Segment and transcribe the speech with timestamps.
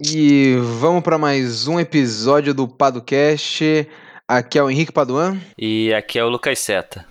[0.00, 3.88] E vamos para mais um episódio do Padocast.
[4.28, 5.36] Aqui é o Henrique Paduan.
[5.58, 7.04] E aqui é o Lucas Seta.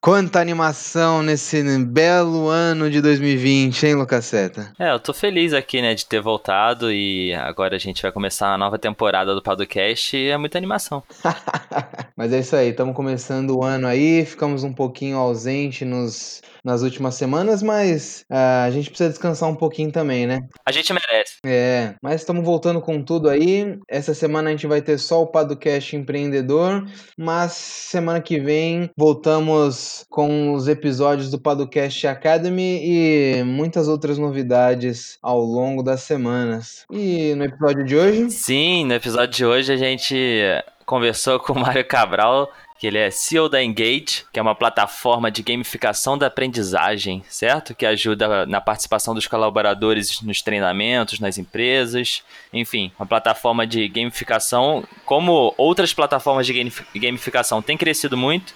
[0.00, 4.72] Quanta animação nesse belo ano de 2020, hein, Lucaseta?
[4.78, 8.54] É, eu tô feliz aqui, né, de ter voltado e agora a gente vai começar
[8.54, 11.02] a nova temporada do Podcast e é muita animação.
[12.16, 16.82] Mas é isso aí, estamos começando o ano aí, ficamos um pouquinho ausente nos nas
[16.82, 20.40] últimas semanas, mas uh, a gente precisa descansar um pouquinho também, né?
[20.66, 21.36] A gente merece.
[21.46, 23.78] É, mas estamos voltando com tudo aí.
[23.88, 26.84] Essa semana a gente vai ter só o Padocast Empreendedor,
[27.16, 35.18] mas semana que vem voltamos com os episódios do Padocast Academy e muitas outras novidades
[35.22, 36.84] ao longo das semanas.
[36.90, 38.30] E no episódio de hoje?
[38.32, 40.42] Sim, no episódio de hoje a gente
[40.84, 42.50] conversou com o Mário Cabral
[42.86, 47.74] que ele é CEO da Engage, que é uma plataforma de gamificação da aprendizagem, certo?
[47.74, 54.84] Que ajuda na participação dos colaboradores nos treinamentos, nas empresas, enfim, uma plataforma de gamificação,
[55.04, 58.54] como outras plataformas de gamificação têm crescido muito,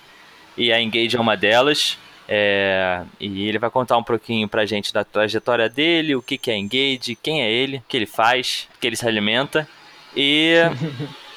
[0.56, 1.98] e a Engage é uma delas.
[2.28, 6.52] É, e ele vai contar um pouquinho pra gente da trajetória dele, o que, que
[6.52, 9.66] é Engage, quem é ele, o que ele faz, o que ele se alimenta.
[10.14, 10.54] E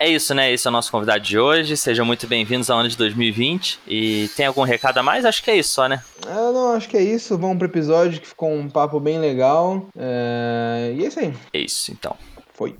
[0.00, 0.50] É isso, né?
[0.50, 1.76] Esse é o nosso convidado de hoje.
[1.76, 3.80] Sejam muito bem-vindos ao ano de 2020.
[3.86, 5.26] E tem algum recado a mais?
[5.26, 6.02] Acho que é isso só, né?
[6.26, 7.36] É, não, acho que é isso.
[7.36, 9.86] Vamos pro episódio que ficou um papo bem legal.
[9.94, 10.94] É...
[10.96, 11.34] E é isso aí.
[11.52, 12.16] É isso, então.
[12.54, 12.74] Foi.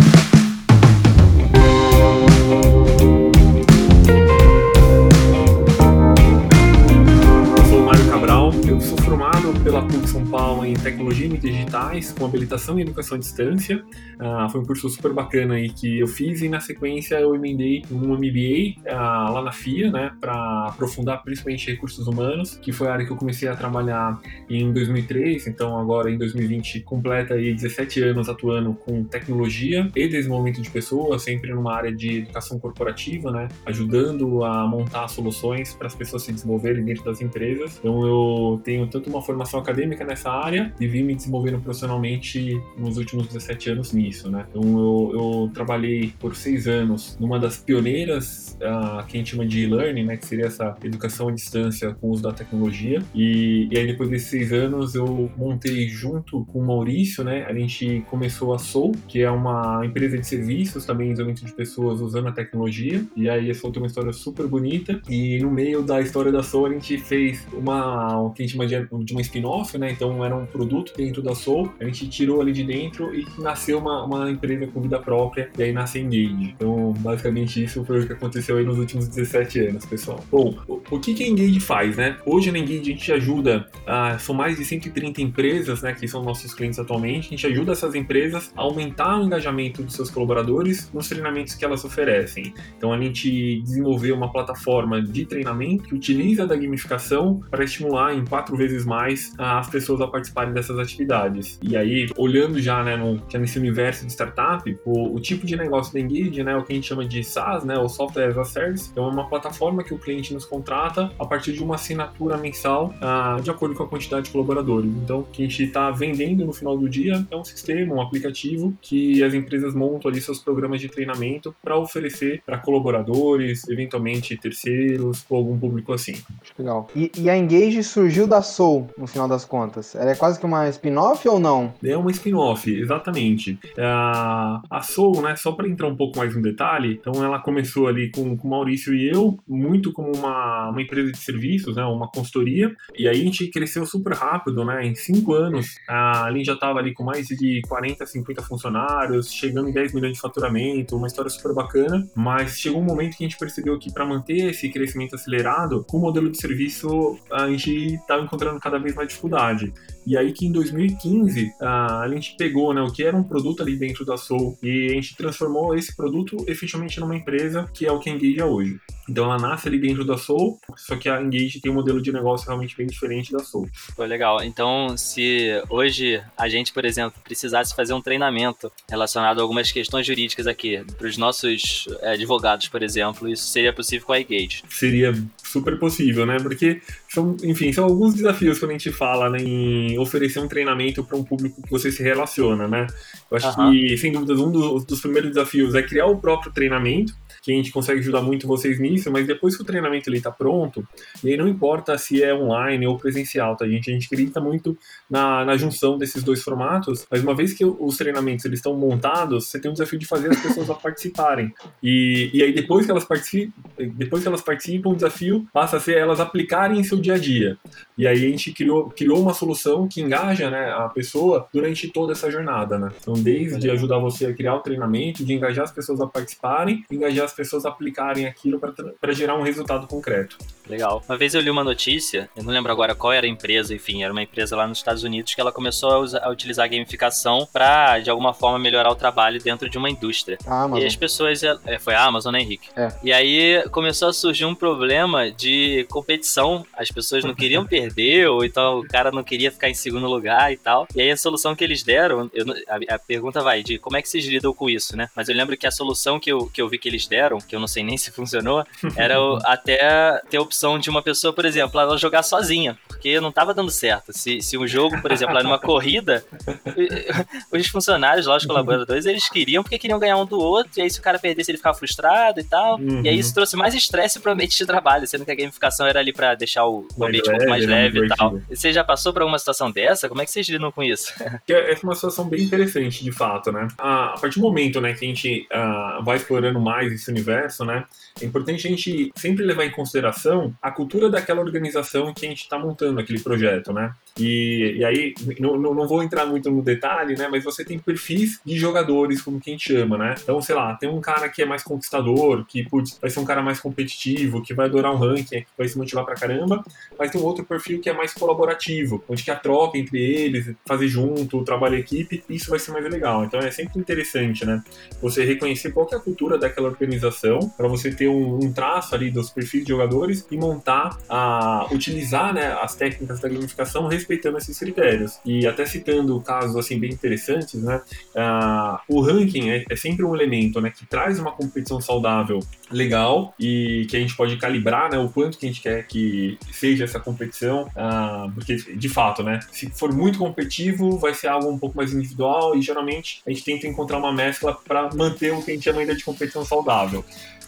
[8.66, 12.82] Eu sou formado pela PUC São Paulo em Tecnologia e Mídias Digitais, com habilitação em
[12.82, 13.84] Educação à Distância.
[14.18, 17.84] Uh, foi um curso super bacana aí que eu fiz e na sequência eu emendei
[17.90, 22.92] um MBA ah, lá na FIA, né, para aprofundar principalmente recursos humanos, que foi a
[22.92, 28.02] área que eu comecei a trabalhar em 2003, então agora em 2020 completa aí 17
[28.02, 33.48] anos atuando com tecnologia e desenvolvimento de pessoas, sempre numa área de educação corporativa, né,
[33.66, 37.78] ajudando a montar soluções para as pessoas se desenvolverem dentro das empresas.
[37.78, 42.96] Então eu tenho tanto uma formação acadêmica nessa área e vim me desenvolvendo profissionalmente nos
[42.96, 44.46] últimos 17 anos nisso, né?
[44.50, 49.46] Então eu, eu trabalhei por seis anos numa das pioneiras uh, que a gente chama
[49.46, 50.16] de e-learning, né?
[50.16, 53.02] Que seria essa educação à distância com o uso da tecnologia.
[53.14, 57.44] E, e aí depois desses seis anos eu montei junto com o Maurício, né?
[57.44, 62.00] A gente começou a Soul, que é uma empresa de serviços também desenvolvimento de pessoas
[62.00, 63.04] usando a tecnologia.
[63.16, 65.00] E aí a Soul tem uma história super bonita.
[65.08, 68.66] E no meio da história da Soul a gente fez uma que a gente chama
[68.66, 69.90] de, de uma spin-off, né?
[69.92, 73.78] Então era um produto dentro da Soul, a gente tirou ali de dentro e nasceu
[73.78, 76.54] uma, uma empresa com vida própria, e aí nasce a Engage.
[76.56, 80.22] Então, basicamente, isso foi o que aconteceu aí nos últimos 17 anos, pessoal.
[80.30, 80.54] Bom,
[80.90, 82.16] o, que, que a Engage faz, né?
[82.26, 86.22] Hoje na Engage a gente ajuda, ah, são mais de 130 empresas, né, que são
[86.22, 90.90] nossos clientes atualmente, a gente ajuda essas empresas a aumentar o engajamento dos seus colaboradores
[90.92, 92.52] nos treinamentos que elas oferecem.
[92.76, 98.24] Então, a gente desenvolveu uma plataforma de treinamento que utiliza da gamificação para estimular em
[98.24, 101.58] quatro vezes mais as pessoas a participarem dessas atividades.
[101.62, 105.56] E aí, olhando já, né, no, já nesse universo de startup, o, o tipo de
[105.56, 108.38] negócio da Engage, né, o que a gente chama de SaaS, né, o Software as
[108.38, 112.36] a Service, é uma plataforma que o cliente nos contrata a partir de uma assinatura
[112.36, 114.90] mensal uh, de acordo com a quantidade de colaboradores.
[115.02, 118.00] Então, o que a gente está vendendo no final do dia é um sistema, um
[118.00, 124.36] aplicativo que as empresas montam ali seus programas de treinamento para oferecer para colaboradores, eventualmente
[124.36, 126.14] terceiros ou algum público assim.
[126.58, 126.88] Legal.
[126.94, 129.94] E, e a Engage surgiu da Soul, no final das contas?
[129.94, 131.72] Ela é quase que uma spin-off ou não?
[131.82, 133.58] É uma spin-off, exatamente.
[133.76, 137.86] É, a Soul, né, só para entrar um pouco mais no detalhe, então ela começou
[137.86, 142.08] ali com o Maurício e eu, muito como uma, uma empresa de serviços, né, uma
[142.08, 146.54] consultoria, e aí a gente cresceu super rápido, né, em cinco anos, a Lin já
[146.54, 151.06] estava ali com mais de 40, 50 funcionários, chegando em 10 milhões de faturamento, uma
[151.06, 154.68] história super bacana, mas chegou um momento que a gente percebeu que para manter esse
[154.68, 159.72] crescimento acelerado, com o modelo de serviço, a gente estava encontrando cada vez mais dificuldade.
[160.06, 163.76] E aí que em 2015 a gente pegou né, o que era um produto ali
[163.76, 167.98] dentro da Soul e a gente transformou esse produto efetivamente numa empresa que é o
[167.98, 168.80] que a Engage é hoje.
[169.10, 172.12] Então ela nasce ali dentro da Soul, só que a Engage tem um modelo de
[172.12, 173.68] negócio realmente bem diferente da Soul.
[173.96, 174.40] Foi legal.
[174.42, 180.06] Então, se hoje a gente, por exemplo, precisasse fazer um treinamento relacionado a algumas questões
[180.06, 184.62] jurídicas aqui, para os nossos é, advogados, por exemplo, isso seria possível com a Engage?
[184.68, 185.12] Seria
[185.42, 186.38] super possível, né?
[186.38, 191.02] Porque são, enfim, são alguns desafios quando a gente fala né, em oferecer um treinamento
[191.02, 192.86] para um público que você se relaciona, né?
[193.28, 193.72] Eu acho uhum.
[193.72, 197.12] que, sem dúvidas, um dos, dos primeiros desafios é criar o próprio treinamento
[197.42, 200.86] que a gente consegue ajudar muito vocês nisso, mas depois que o treinamento está pronto,
[201.22, 203.90] e aí não importa se é online ou presencial, tá, gente?
[203.90, 204.76] A gente acredita muito
[205.08, 209.46] na, na junção desses dois formatos, mas uma vez que os treinamentos eles estão montados,
[209.46, 211.52] você tem o desafio de fazer as pessoas participarem.
[211.82, 213.52] E, e aí depois que elas participam,
[213.94, 217.18] depois que elas participam, o desafio passa a ser elas aplicarem em seu dia a
[217.18, 217.58] dia.
[217.96, 222.12] E aí a gente criou, criou uma solução que engaja né, a pessoa durante toda
[222.12, 222.90] essa jornada, né?
[223.00, 227.29] Então, desde ajudar você a criar o treinamento, de engajar as pessoas a participarem, engajar
[227.30, 228.60] as pessoas aplicarem aquilo
[229.00, 230.36] para gerar um resultado concreto.
[230.68, 231.02] Legal.
[231.08, 234.02] Uma vez eu li uma notícia, eu não lembro agora qual era a empresa, enfim,
[234.02, 236.68] era uma empresa lá nos Estados Unidos que ela começou a, usar, a utilizar a
[236.68, 240.38] gamificação para, de alguma forma, melhorar o trabalho dentro de uma indústria.
[240.46, 240.82] A Amazon.
[240.82, 241.42] E as pessoas.
[241.42, 242.68] É, foi a Amazon, né, Henrique?
[242.76, 242.88] É.
[243.02, 246.64] E aí começou a surgir um problema de competição.
[246.72, 250.52] As pessoas não queriam perder, ou então o cara não queria ficar em segundo lugar
[250.52, 250.86] e tal.
[250.94, 254.02] E aí a solução que eles deram, eu, a, a pergunta vai de como é
[254.02, 255.08] que vocês lidam com isso, né?
[255.16, 257.54] Mas eu lembro que a solução que eu, que eu vi que eles deram, que
[257.54, 258.64] eu não sei nem se funcionou,
[258.96, 263.30] era até ter a opção de uma pessoa, por exemplo, ela jogar sozinha, porque não
[263.30, 264.12] estava dando certo.
[264.12, 266.24] Se, se um jogo, por exemplo, era uma corrida,
[267.52, 270.90] os funcionários lá, os colaboradores, eles queriam porque queriam ganhar um do outro, e aí
[270.90, 272.78] se o cara perdesse, ele ficava frustrado e tal.
[272.78, 273.02] Uhum.
[273.04, 276.00] E aí isso trouxe mais estresse pro ambiente de trabalho, sendo que a gamificação era
[276.00, 278.40] ali para deixar o ambiente um pouco mais né, leve e tal.
[278.48, 280.08] Você já passou por alguma situação dessa?
[280.08, 281.12] Como é que vocês lidam com isso?
[281.48, 283.68] É uma situação bem interessante, de fato, né?
[283.78, 287.84] A partir do momento né, que a gente uh, vai explorando mais esse universo, né?
[288.20, 292.42] É importante a gente sempre levar em consideração a cultura daquela organização que a gente
[292.42, 293.92] está montando aquele projeto, né?
[294.18, 297.28] E, e aí, não, não vou entrar muito no detalhe, né?
[297.30, 300.14] Mas você tem perfis de jogadores, como quem chama, né?
[300.22, 303.24] Então, sei lá, tem um cara que é mais conquistador, que putz, vai ser um
[303.24, 306.62] cara mais competitivo, que vai adorar um ranking, que vai se motivar pra caramba.
[306.98, 310.54] Mas tem um outro perfil que é mais colaborativo, onde que a troca entre eles,
[310.66, 313.24] fazer junto, o trabalho em equipe, isso vai ser mais legal.
[313.24, 314.62] Então é sempre interessante, né?
[315.00, 319.10] Você reconhecer qual é a cultura daquela organização, para você ter um, um, traço ali
[319.10, 324.58] dos perfis de jogadores e montar, a, utilizar né, as técnicas da gamificação respeitando esses
[324.58, 325.20] critérios.
[325.24, 327.80] E até citando casos assim bem interessantes, né?
[328.14, 333.34] Uh, o ranking é, é, sempre um elemento né, que traz uma competição saudável legal
[333.38, 336.84] e que a gente pode calibrar né, o quanto que a gente quer que seja
[336.84, 341.58] essa competição, uh, porque de fato, né, se for muito competitivo, vai ser algo um
[341.58, 345.50] pouco mais individual e geralmente a gente tenta encontrar uma mescla para manter o que
[345.50, 347.04] a gente chama ainda de competição saudável.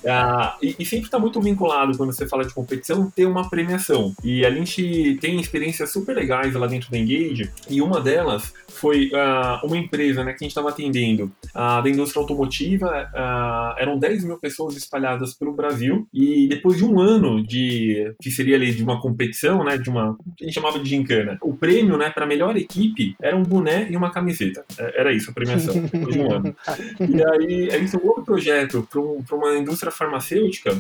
[0.07, 4.15] Ah, e, e, sempre está muito vinculado, quando você fala de competição, ter uma premiação.
[4.23, 9.11] E a gente tem experiências super legais lá dentro da Engage, e uma delas foi
[9.13, 13.11] uh, uma empresa né, que a gente estava atendendo da indústria automotiva.
[13.15, 16.09] Uh, eram 10 mil pessoas espalhadas pelo Brasil.
[16.13, 20.17] E depois de um ano de que seria ali de uma competição, né, de uma
[20.41, 23.89] a gente chamava de gincana, o prêmio né, para a melhor equipe era um boné
[23.91, 24.65] e uma camiseta.
[24.79, 26.57] É, era isso a premiação, depois de um ano.
[27.01, 30.77] E aí, aí isso é um outro projeto para um, uma indústria farmacêutica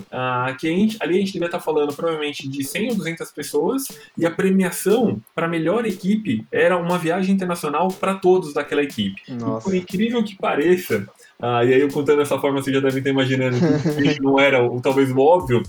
[0.59, 3.32] que a gente, ali a gente devia estar tá falando provavelmente de 100 ou 200
[3.32, 8.82] pessoas e a premiação para a melhor equipe era uma viagem internacional para todos daquela
[8.82, 9.20] equipe.
[9.29, 9.64] Nossa.
[9.64, 11.06] por incrível que pareça,
[11.41, 14.62] ah, e aí eu contando dessa forma, você já deve estar imaginando que não era
[14.62, 15.62] o, talvez o óbvio,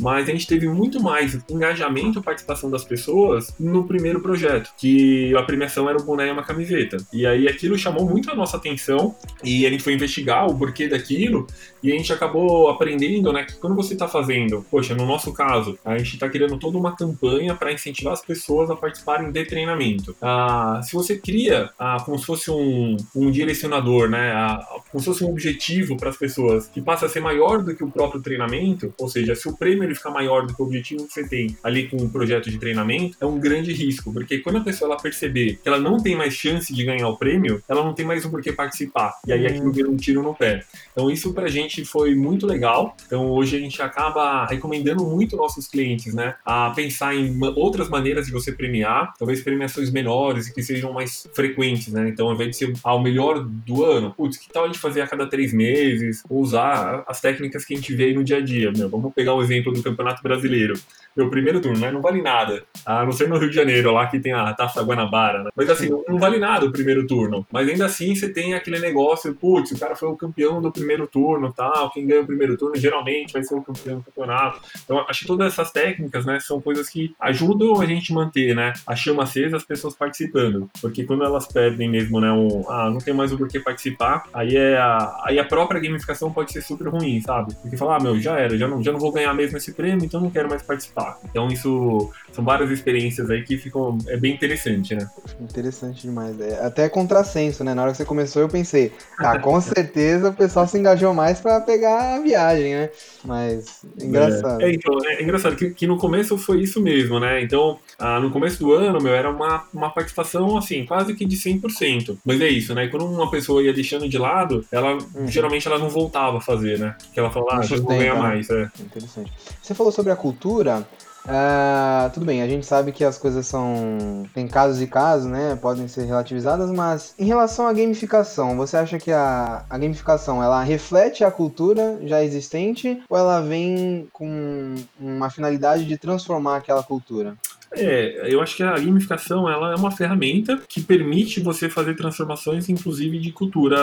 [0.00, 5.42] mas a gente teve muito mais engajamento participação das pessoas no primeiro projeto, que a
[5.42, 6.96] premiação era o boné e uma camiseta.
[7.12, 10.88] E aí aquilo chamou muito a nossa atenção e a gente foi investigar o porquê
[10.88, 11.46] daquilo
[11.82, 15.78] e a gente acabou aprendendo, né, que quando você está fazendo, poxa, no nosso caso,
[15.84, 20.16] a gente está criando toda uma campanha para incentivar as pessoas a participarem de treinamento.
[20.20, 25.06] Ah, se você cria ah, como se fosse um, um direcionador, né, ah, como se
[25.06, 28.20] fosse um objetivo para as pessoas que passa a ser maior do que o próprio
[28.20, 31.26] treinamento, ou seja, se o prêmio ele ficar maior do que o objetivo que você
[31.26, 34.90] tem ali com o projeto de treinamento, é um grande risco, porque quando a pessoa
[34.90, 38.04] ela perceber que ela não tem mais chance de ganhar o prêmio, ela não tem
[38.04, 39.12] mais um porquê participar.
[39.26, 40.64] E aí aquilo vira um tiro no pé.
[40.92, 42.96] Então isso pra gente foi muito legal.
[43.06, 48.26] Então hoje a gente acaba recomendando muito nossos clientes, né, a pensar em outras maneiras
[48.26, 52.08] de você premiar, talvez premiações menores e que sejam mais frequentes, né?
[52.08, 55.00] Então ao invés de ser ao melhor do ano, putz, que tal a gente fazer
[55.00, 58.40] a cada três meses, ou usar as técnicas que a gente vê no dia a
[58.40, 60.74] dia, meu, vamos pegar o exemplo do Campeonato Brasileiro.
[61.16, 61.90] Meu primeiro turno, né?
[61.90, 62.62] Não vale nada.
[62.84, 65.50] A não ser no Rio de Janeiro, lá que tem a Taça Guanabara, né?
[65.56, 67.46] Mas assim, não vale nada o primeiro turno.
[67.50, 71.06] Mas ainda assim você tem aquele negócio, putz, o cara foi o campeão do primeiro
[71.06, 71.90] turno tal.
[71.90, 74.60] Quem ganha o primeiro turno geralmente vai ser o campeão do campeonato.
[74.84, 78.74] Então, acho que todas essas técnicas, né, são coisas que ajudam a gente manter, né,
[78.86, 80.68] a chama acesa, as pessoas participando.
[80.82, 84.54] Porque quando elas perdem mesmo, né, um, ah, não tem mais o porquê participar, aí
[84.54, 84.78] é é,
[85.24, 87.54] aí a própria gamificação pode ser super ruim, sabe?
[87.54, 90.04] Porque falar, ah, meu, já era, já não, já não vou ganhar mesmo esse prêmio,
[90.04, 91.18] então não quero mais participar.
[91.24, 93.98] Então isso são várias experiências aí que ficam.
[94.08, 95.08] É bem interessante, né?
[95.40, 96.38] Interessante demais.
[96.40, 97.74] É, até contrassenso, né?
[97.74, 101.40] Na hora que você começou, eu pensei, ah, com certeza o pessoal se engajou mais
[101.40, 102.90] para pegar a viagem, né?
[103.24, 104.60] Mas engraçado.
[104.60, 107.42] É, é, então, é engraçado que, que, no começo foi isso mesmo, né?
[107.42, 111.36] Então, ah, no começo do ano, meu, era uma, uma participação assim, quase que de
[111.36, 112.18] 100%.
[112.24, 112.88] Mas é isso, né?
[112.88, 115.26] Quando uma pessoa ia deixando de lado, ela uhum.
[115.26, 116.94] geralmente ela não voltava a fazer, né?
[117.04, 118.20] Porque ela falava, ah, eu vou ganhar né?
[118.20, 118.50] mais.
[118.50, 118.70] É.
[118.80, 119.32] Interessante.
[119.66, 120.86] Você falou sobre a cultura.
[121.24, 124.24] Uh, tudo bem, a gente sabe que as coisas são.
[124.32, 125.58] Tem casos e casos, né?
[125.60, 130.62] Podem ser relativizadas, mas em relação à gamificação, você acha que a, a gamificação ela
[130.62, 137.34] reflete a cultura já existente ou ela vem com uma finalidade de transformar aquela cultura?
[137.72, 142.68] É, eu acho que a gamificação ela é uma ferramenta que permite você fazer transformações,
[142.68, 143.76] inclusive de cultura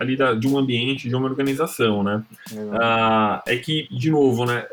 [0.00, 2.22] ali da, de um ambiente, de uma organização, né?
[2.80, 4.64] Ah, é que, de novo, né?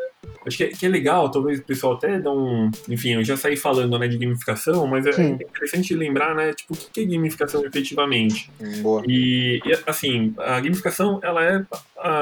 [0.45, 2.69] Acho que é, que é, legal, talvez o pessoal até dá um.
[2.89, 5.31] Enfim, eu já saí falando né, de gamificação, mas é Sim.
[5.31, 6.53] interessante lembrar, né?
[6.53, 8.49] Tipo, o que é gamificação efetivamente?
[8.81, 9.03] Boa.
[9.07, 11.65] E, e, assim, a gamificação, ela é,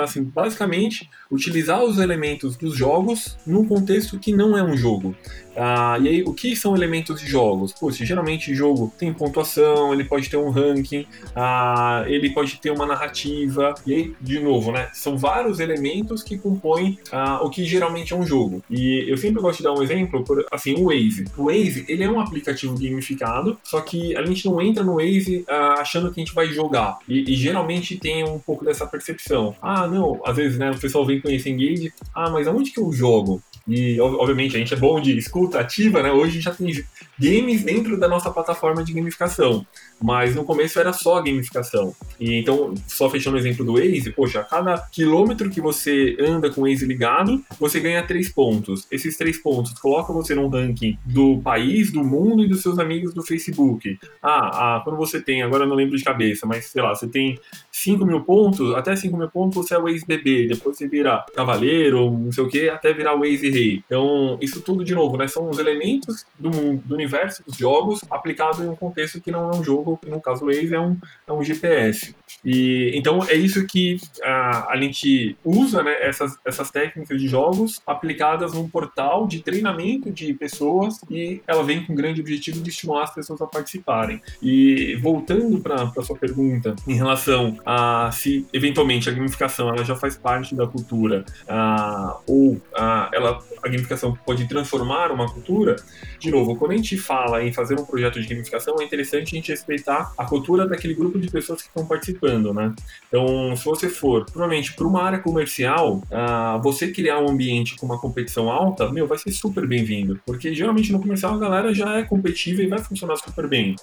[0.04, 5.16] assim, basicamente utilizar os elementos dos jogos num contexto que não é um jogo.
[5.56, 7.74] Ah, e aí, o que são elementos de jogos?
[7.74, 12.86] Poxa, geralmente jogo tem pontuação, ele pode ter um ranking, ah, ele pode ter uma
[12.86, 14.90] narrativa, e aí, de novo, né?
[14.94, 18.64] São vários elementos que compõem ah, o que geralmente é um jogo.
[18.70, 21.26] E eu sempre gosto de dar um exemplo, por, assim, o Waze.
[21.38, 25.44] O Waze, ele é um aplicativo gamificado, só que a gente não entra no Waze
[25.50, 27.00] ah, achando que a gente vai jogar.
[27.08, 29.56] E, e, geralmente tem um pouco dessa percepção.
[29.62, 32.92] Ah, não, às vezes, né, o pessoal vem conhecer Engage, ah, mas aonde que eu
[32.92, 33.42] jogo?
[33.68, 36.12] E, obviamente, a gente é bom de escuta ativa, né?
[36.12, 36.72] Hoje já tem
[37.20, 39.66] games dentro da nossa plataforma de gamificação.
[40.02, 41.96] Mas no começo era só gamificação.
[42.20, 46.50] E então, só fechando o exemplo do Waze, poxa, a cada quilômetro que você anda
[46.50, 48.88] com o Waze ligado, você ganha três pontos.
[48.92, 53.14] Esses três pontos colocam você num ranking do país, do mundo e dos seus amigos
[53.14, 54.00] do Facebook.
[54.22, 57.08] Ah, ah quando você tem, agora eu não lembro de cabeça, mas sei lá, você
[57.08, 57.40] tem
[57.72, 62.10] 5 mil pontos, até 5 mil pontos você é o ex-bebê, depois você vira cavaleiro,
[62.10, 63.84] não sei o que, até virar o ex-rei.
[63.86, 68.60] Então, isso tudo, de novo, né, são os elementos do, do universo dos jogos aplicados
[68.60, 70.98] em um contexto que não é um jogo, que no caso do ex é um,
[71.28, 72.16] é um GPS.
[72.44, 77.82] E, então, é isso que a, a gente usa, né, essas, essas técnicas de jogos
[77.86, 82.70] aplicadas num portal de treinamento de pessoas e ela vem com o grande objetivo de
[82.70, 84.22] estimular as pessoas a participarem.
[84.42, 89.96] E voltando para a sua pergunta em relação a se eventualmente a gamificação ela já
[89.96, 95.76] faz parte da cultura uh, ou uh, ela, a gamificação pode transformar uma cultura,
[96.20, 99.36] de novo, quando a gente fala em fazer um projeto de gamificação, é interessante a
[99.36, 102.74] gente respeitar a cultura daquele grupo de pessoas que estão participando, né?
[103.08, 107.86] Então, se você for, provavelmente, para uma área comercial, uh, você criar um ambiente com
[107.86, 111.98] uma competição alta, meu, vai ser super bem-vindo, porque geralmente no comercial a galera já
[111.98, 113.76] é competitiva e vai funcionar super bem.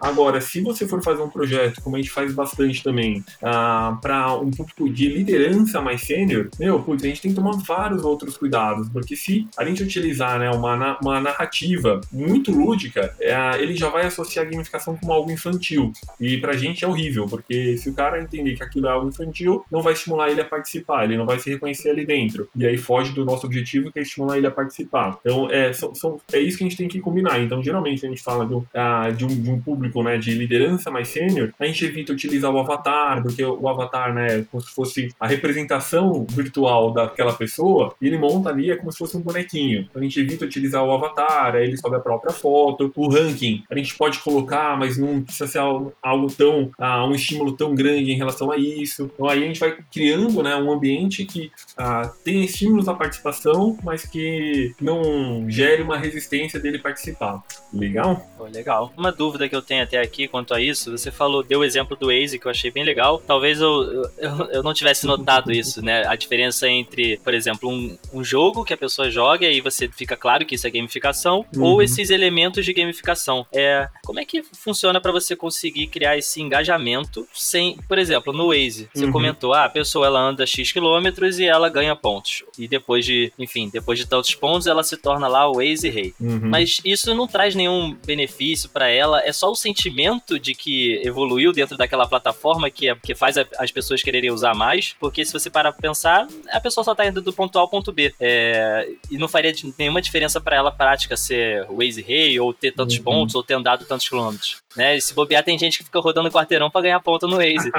[0.00, 4.34] Agora, se você for fazer um projeto, como a gente faz bastante também, uh, para
[4.34, 8.36] um público de liderança mais sênior, meu, putz, a gente tem que tomar vários outros
[8.36, 13.88] cuidados, porque se a gente utilizar né, uma, uma narrativa muito lúdica, uh, ele já
[13.88, 15.92] vai associar a gamificação como algo infantil.
[16.18, 19.64] E pra gente é horrível, porque se o cara entender que aquilo é algo infantil,
[19.70, 22.48] não vai estimular ele a participar, ele não vai se reconhecer ali dentro.
[22.56, 25.18] E aí foge do nosso objetivo, que é estimular ele a participar.
[25.20, 27.40] Então, é, são, são, é isso que a gente tem que combinar.
[27.40, 30.90] Então, geralmente, a gente fala do, uh, de, um, de um público né, de liderança
[30.90, 35.08] mais sênior, a gente evita utilizar o avatar, porque o avatar, né, como se fosse
[35.18, 39.88] a representação virtual daquela pessoa, e ele monta ali, é como se fosse um bonequinho.
[39.94, 42.92] A gente evita utilizar o avatar, aí ele sobe a própria foto.
[42.94, 47.52] O ranking, a gente pode colocar, mas não precisa ser algo tão, uh, um estímulo
[47.52, 49.10] tão grande em relação a isso.
[49.14, 53.78] Então, aí a gente vai criando, né, um ambiente que uh, tem estímulos à participação,
[53.82, 57.42] mas que não gere uma resistência dele participar.
[57.72, 58.26] Legal?
[58.38, 58.92] Oh, legal.
[58.96, 61.96] Uma dúvida que eu tenho até aqui quanto a isso, você falou, deu o exemplo
[61.96, 63.22] do Waze, que eu achei bem legal.
[63.26, 66.06] Talvez eu, eu, eu não tivesse notado isso, né?
[66.06, 69.88] A diferença entre, por exemplo, um, um jogo que a pessoa joga e aí você
[69.88, 71.62] fica claro que isso é gamificação, uhum.
[71.62, 73.46] ou esses elementos de gamificação.
[73.52, 78.48] É, como é que funciona para você conseguir criar esse engajamento sem, por exemplo, no
[78.48, 79.12] Waze, você uhum.
[79.12, 82.44] comentou, ah, a pessoa ela anda X quilômetros e ela ganha pontos.
[82.58, 86.14] E depois de, enfim, depois de tantos pontos, ela se torna lá o Waze Rei.
[86.20, 86.40] Uhum.
[86.42, 91.52] Mas isso não traz nenhum benefício para ela, é só o sentimento de que evoluiu
[91.52, 95.32] dentro daquela plataforma que, é, que faz a, as pessoas quererem usar mais porque se
[95.32, 98.14] você parar pra pensar, a pessoa só tá indo do ponto A ao ponto B.
[98.20, 98.75] É,
[99.10, 103.04] e não faria nenhuma diferença para ela prática ser Waze Rei, ou ter tantos uhum.
[103.04, 104.56] pontos, ou ter andado tantos quilômetros.
[104.76, 104.96] Né?
[104.96, 107.70] E se bobear, tem gente que fica rodando quarteirão para ganhar ponto no Waze.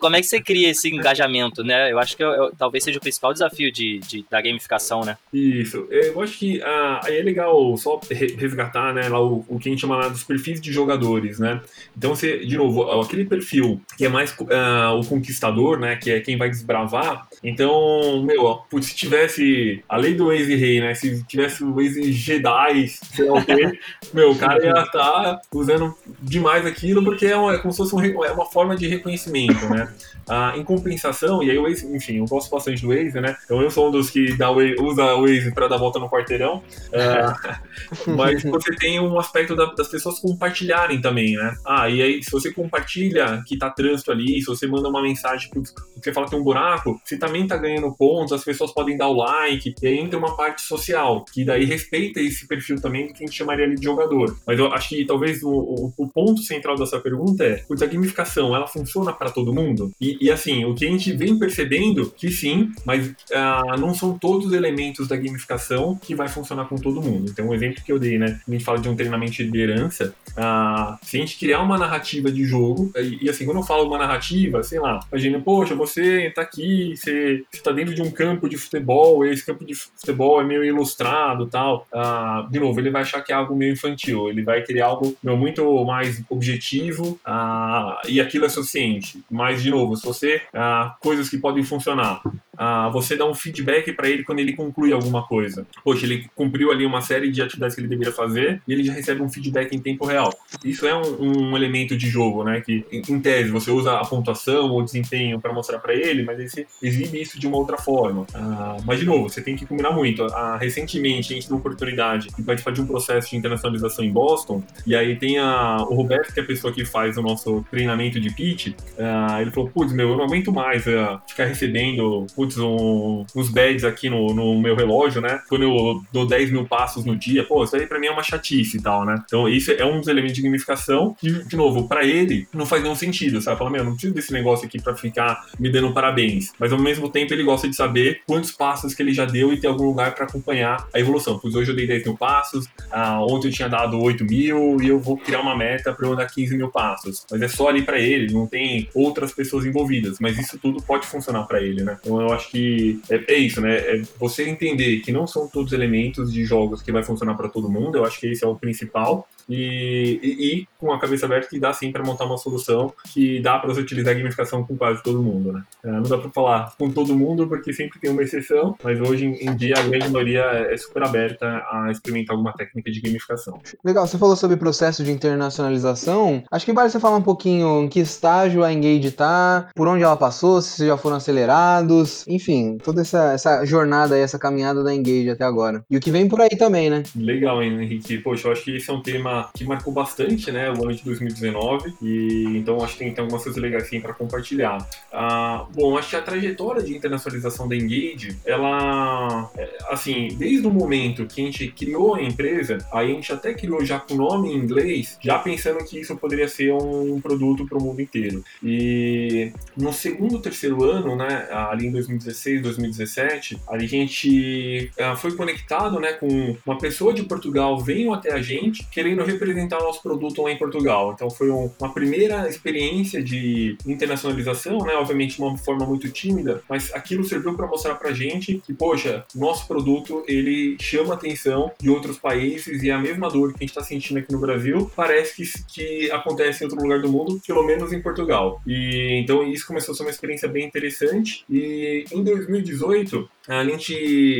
[0.00, 1.92] como é que você cria esse engajamento, né?
[1.92, 5.18] Eu acho que eu, eu, talvez seja o principal desafio de, de, da gamificação, né?
[5.32, 5.86] Isso.
[5.90, 8.00] Eu acho que ah, aí é legal só
[8.38, 11.60] resgatar né, lá o, o que a gente chama lá dos perfis de jogadores, né?
[11.96, 15.96] Então, você, de novo, aquele perfil que é mais uh, o conquistador, né?
[15.96, 17.28] Que é quem vai desbravar.
[17.42, 20.94] Então, meu, putz, se tivesse a lei do Waze Rei, né?
[20.94, 23.78] Se tivesse o Waze Jedi, sei lá o quê,
[24.14, 27.78] meu, o cara ia estar tá usando demais aquilo porque é, uma, é como se
[27.78, 29.92] fosse um, é uma forma de reconhecimento, né?
[30.28, 33.36] Ah, em compensação, e aí o Waze, enfim, eu gosto bastante do Waze, né?
[33.44, 36.62] Então eu sou um dos que dá usa o Waze para dar volta no quarteirão.
[36.92, 37.60] Ah,
[38.06, 41.56] mas você tem um aspecto da, das pessoas compartilharem também, né?
[41.66, 45.50] Ah, e aí se você compartilha que tá trânsito ali, se você manda uma mensagem
[45.50, 45.60] que
[46.02, 49.08] você fala que tem um buraco, você também tá ganhando pontos, as pessoas podem dar
[49.08, 53.22] o like, e aí entra uma parte social, que daí respeita esse perfil também que
[53.22, 54.36] a gente chamaria ali de jogador.
[54.46, 58.54] Mas eu acho que talvez o, o, o ponto central dessa pergunta é, a gamificação,
[58.54, 59.92] ela funciona para todo mundo?
[60.00, 64.18] E, e, assim, o que a gente vem percebendo que sim, mas ah, não são
[64.18, 67.30] todos os elementos da gamificação que vai funcionar com todo mundo.
[67.30, 68.40] Então, um exemplo que eu dei, né?
[68.46, 70.14] A gente fala de um treinamento de liderança.
[70.36, 73.86] Ah, se a gente criar uma narrativa de jogo, e, e, assim, quando eu falo
[73.86, 78.10] uma narrativa, sei lá, imagina, poxa, você tá aqui, você, você tá dentro de um
[78.10, 80.07] campo de futebol, esse campo de futebol
[80.40, 81.86] é meio ilustrado tal.
[81.92, 85.16] Ah, de novo, ele vai achar que é algo meio infantil, ele vai querer algo
[85.22, 89.22] meu, muito mais objetivo ah, e aquilo é suficiente.
[89.30, 92.20] Mas, de novo, se você ah, coisas que podem funcionar.
[92.58, 95.66] Ah, você dá um feedback para ele quando ele conclui alguma coisa.
[95.84, 98.92] Poxa, ele cumpriu ali uma série de atividades que ele deveria fazer e ele já
[98.92, 100.32] recebe um feedback em tempo real.
[100.64, 102.60] Isso é um, um elemento de jogo, né?
[102.60, 106.66] Que em tese você usa a pontuação ou desempenho para mostrar para ele, mas ele
[106.82, 108.26] exibe isso de uma outra forma.
[108.34, 110.24] Ah, mas de novo, você tem que combinar muito.
[110.24, 114.10] Ah, recentemente a gente teve uma oportunidade de participar de um processo de internacionalização em
[114.10, 117.64] Boston e aí tem a, o Roberto, que é a pessoa que faz o nosso
[117.70, 118.74] treinamento de pitch.
[118.98, 123.48] Ah, ele falou: Putz, meu, eu não aguento mais uh, ficar recebendo putz, um, uns
[123.48, 125.40] badges aqui no, no, meu relógio, né?
[125.48, 128.22] Quando eu dou 10 mil passos no dia, pô, isso aí pra mim é uma
[128.22, 129.22] chatice e tal, né?
[129.26, 132.82] Então, isso é um dos elementos de gamificação que, de novo, pra ele não faz
[132.82, 133.58] nenhum sentido, sabe?
[133.58, 136.52] Fala, meu, não preciso desse negócio aqui pra ficar me dando parabéns.
[136.58, 139.58] Mas ao mesmo tempo ele gosta de saber quantos passos que ele já deu e
[139.58, 141.38] ter algum lugar pra acompanhar a evolução.
[141.38, 144.88] Pois hoje eu dei 10 mil passos, ah, ontem eu tinha dado 8 mil e
[144.88, 147.24] eu vou criar uma meta pra eu andar 15 mil passos.
[147.30, 150.18] Mas é só ali pra ele, não tem outras pessoas envolvidas.
[150.20, 151.98] Mas isso tudo pode funcionar pra ele, né?
[152.00, 153.76] Então eu acho que é, é isso, né?
[153.76, 157.70] É você entender que não são todos elementos de jogos que vai funcionar para todo
[157.70, 157.98] mundo.
[157.98, 161.58] Eu acho que esse é o principal e, e, e, com a cabeça aberta que
[161.58, 165.02] dá sim para montar uma solução que dá para você utilizar a gamificação com quase
[165.02, 165.62] todo mundo, né?
[165.84, 169.26] É, não dá para falar com todo mundo porque sempre tem uma exceção, mas hoje
[169.26, 173.60] em dia a grande maioria é super aberta a experimentar alguma técnica de gamificação.
[173.84, 176.42] Legal, você falou sobre processo de internacionalização.
[176.50, 180.02] Acho que vale você falar um pouquinho em que estágio a Engage está, por onde
[180.02, 184.94] ela passou, se já foram acelerados, enfim, toda essa, essa jornada e essa caminhada da
[184.94, 185.84] Engage até agora.
[185.90, 187.02] E o que vem por aí também, né?
[187.16, 188.18] Legal, Henrique.
[188.18, 191.04] Poxa, eu acho que esse é um tema que marcou bastante, né, o ano de
[191.04, 194.78] 2019, e então acho que tem, tem algumas coisas legais assim para compartilhar.
[195.12, 200.70] Ah, bom, acho que a trajetória de internacionalização da Engage, ela, é, assim, desde o
[200.70, 204.52] momento que a gente criou a empresa, a gente até criou já com o nome
[204.52, 208.44] em inglês, já pensando que isso poderia ser um produto para o mundo inteiro.
[208.62, 216.00] E no segundo, terceiro ano, né, ali em 2016, 2017, a gente ah, foi conectado,
[216.00, 220.42] né, com uma pessoa de Portugal veio até a gente querendo representar o nosso produto
[220.42, 221.12] lá em Portugal.
[221.12, 224.94] Então foi um, uma primeira experiência de internacionalização, né?
[224.94, 229.66] Obviamente uma forma muito tímida, mas aquilo serviu para mostrar para gente que, poxa, nosso
[229.66, 233.70] produto ele chama a atenção de outros países e a mesma dor que a gente
[233.70, 237.64] está sentindo aqui no Brasil parece que, que acontece em outro lugar do mundo, pelo
[237.64, 238.60] menos em Portugal.
[238.66, 241.44] E então isso começou a ser uma experiência bem interessante.
[241.48, 243.94] E em 2018 a gente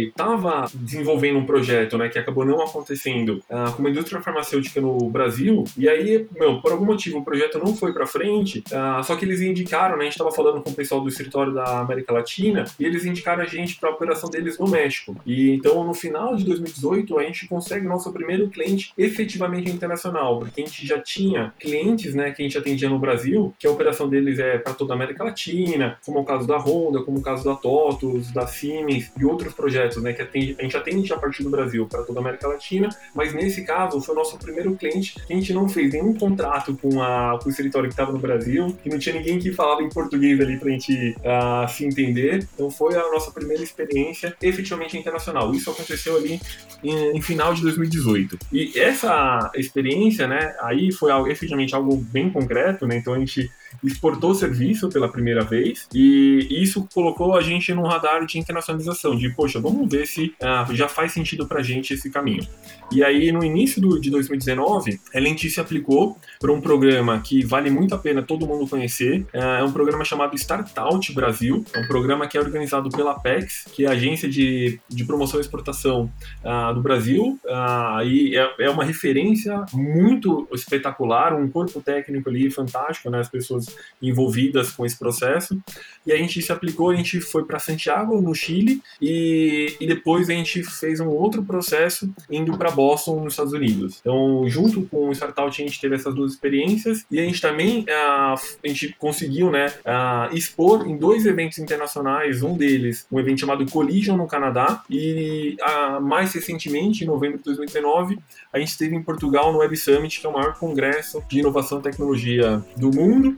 [0.09, 5.09] estava desenvolvendo um projeto, né, que acabou não acontecendo, uh, com uma indústria farmacêutica no
[5.09, 9.17] Brasil, e aí, meu, por algum motivo o projeto não foi para frente, uh, só
[9.17, 12.13] que eles indicaram, né, a gente estava falando com o pessoal do escritório da América
[12.13, 15.17] Latina, e eles indicaram a gente para a operação deles no México.
[15.25, 20.61] E então, no final de 2018, a gente consegue nosso primeiro cliente efetivamente internacional, porque
[20.61, 24.09] a gente já tinha clientes, né, que a gente atendia no Brasil, que a operação
[24.09, 27.21] deles é para toda a América Latina, como é o caso da Honda, como é
[27.21, 31.13] o caso da TOTUS, da Siemens, e outros projetos, né, que atende, a gente atende
[31.13, 34.39] a partir do Brasil para toda a América Latina, mas nesse caso foi o nosso
[34.39, 37.93] primeiro cliente que a gente não fez nenhum contrato com, a, com o escritório que
[37.93, 41.17] estava no Brasil, que não tinha ninguém que falava em português ali para a gente
[41.19, 42.47] uh, se entender.
[42.55, 45.53] Então foi a nossa primeira experiência efetivamente internacional.
[45.53, 46.41] Isso aconteceu ali
[46.83, 48.39] em, em final de 2018.
[48.53, 52.97] E essa experiência, né, aí foi algo, efetivamente algo bem concreto, né?
[52.97, 53.51] Então a gente
[53.83, 59.29] exportou serviço pela primeira vez e isso colocou a gente num radar de internacionalização, de
[59.31, 62.47] poxa, vamos ver se ah, já faz sentido pra gente esse caminho.
[62.91, 67.45] E aí, no início do, de 2019, a Lenti se aplicou para um programa que
[67.45, 69.27] vale muito a pena todo mundo conhecer.
[69.33, 71.65] É um programa chamado Startout Brasil.
[71.75, 75.39] É um programa que é organizado pela Apex, que é a agência de, de promoção
[75.39, 76.11] e exportação
[76.43, 77.39] uh, do Brasil.
[77.45, 83.21] Uh, e é, é, uma referência muito espetacular, um corpo técnico ali fantástico, né?
[83.21, 83.68] As pessoas
[84.01, 85.59] envolvidas com esse processo.
[86.07, 90.31] E a gente se aplicou, a gente foi para Santiago, no Chile, e, e depois
[90.31, 93.99] a gente fez um outro processo indo para Boston, nos Estados Unidos.
[94.01, 97.81] Então, junto com o Startup, a gente teve essas duas experiências e a gente também
[97.81, 103.41] uh, a gente conseguiu né, uh, expor em dois eventos internacionais, um deles, um evento
[103.41, 108.19] chamado Collision no Canadá, e uh, mais recentemente, em novembro de 2019,
[108.53, 111.79] a gente esteve em Portugal no Web Summit, que é o maior congresso de inovação
[111.79, 113.37] e tecnologia do mundo,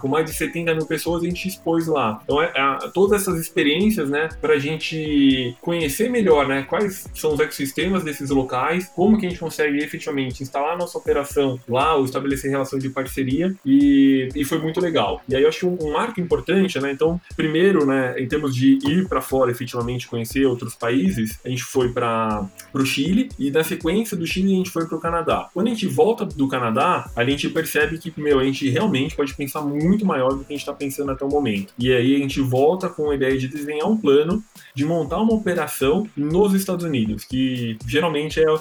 [0.00, 2.20] com mais de 70 mil pessoas, a gente expôs lá.
[2.24, 7.34] Então, é, é todas essas experiências, né, para a gente conhecer melhor, né, quais são
[7.34, 11.94] os ecossistemas desses locais como que a gente consegue efetivamente instalar a nossa operação lá
[11.94, 15.22] ou estabelecer relações de parceria e, e foi muito legal.
[15.28, 16.92] E aí eu acho um, um marco importante, né?
[16.92, 21.64] Então, primeiro, né, em termos de ir para fora efetivamente conhecer outros países, a gente
[21.64, 25.48] foi para o Chile e na sequência do Chile a gente foi para o Canadá.
[25.52, 29.34] Quando a gente volta do Canadá, a gente percebe que, meu, a gente realmente pode
[29.34, 31.72] pensar muito maior do que a gente está pensando até o momento.
[31.78, 34.42] E aí a gente volta com a ideia de desenhar um plano
[34.74, 38.60] de montar uma operação nos Estados Unidos, que geralmente é uh,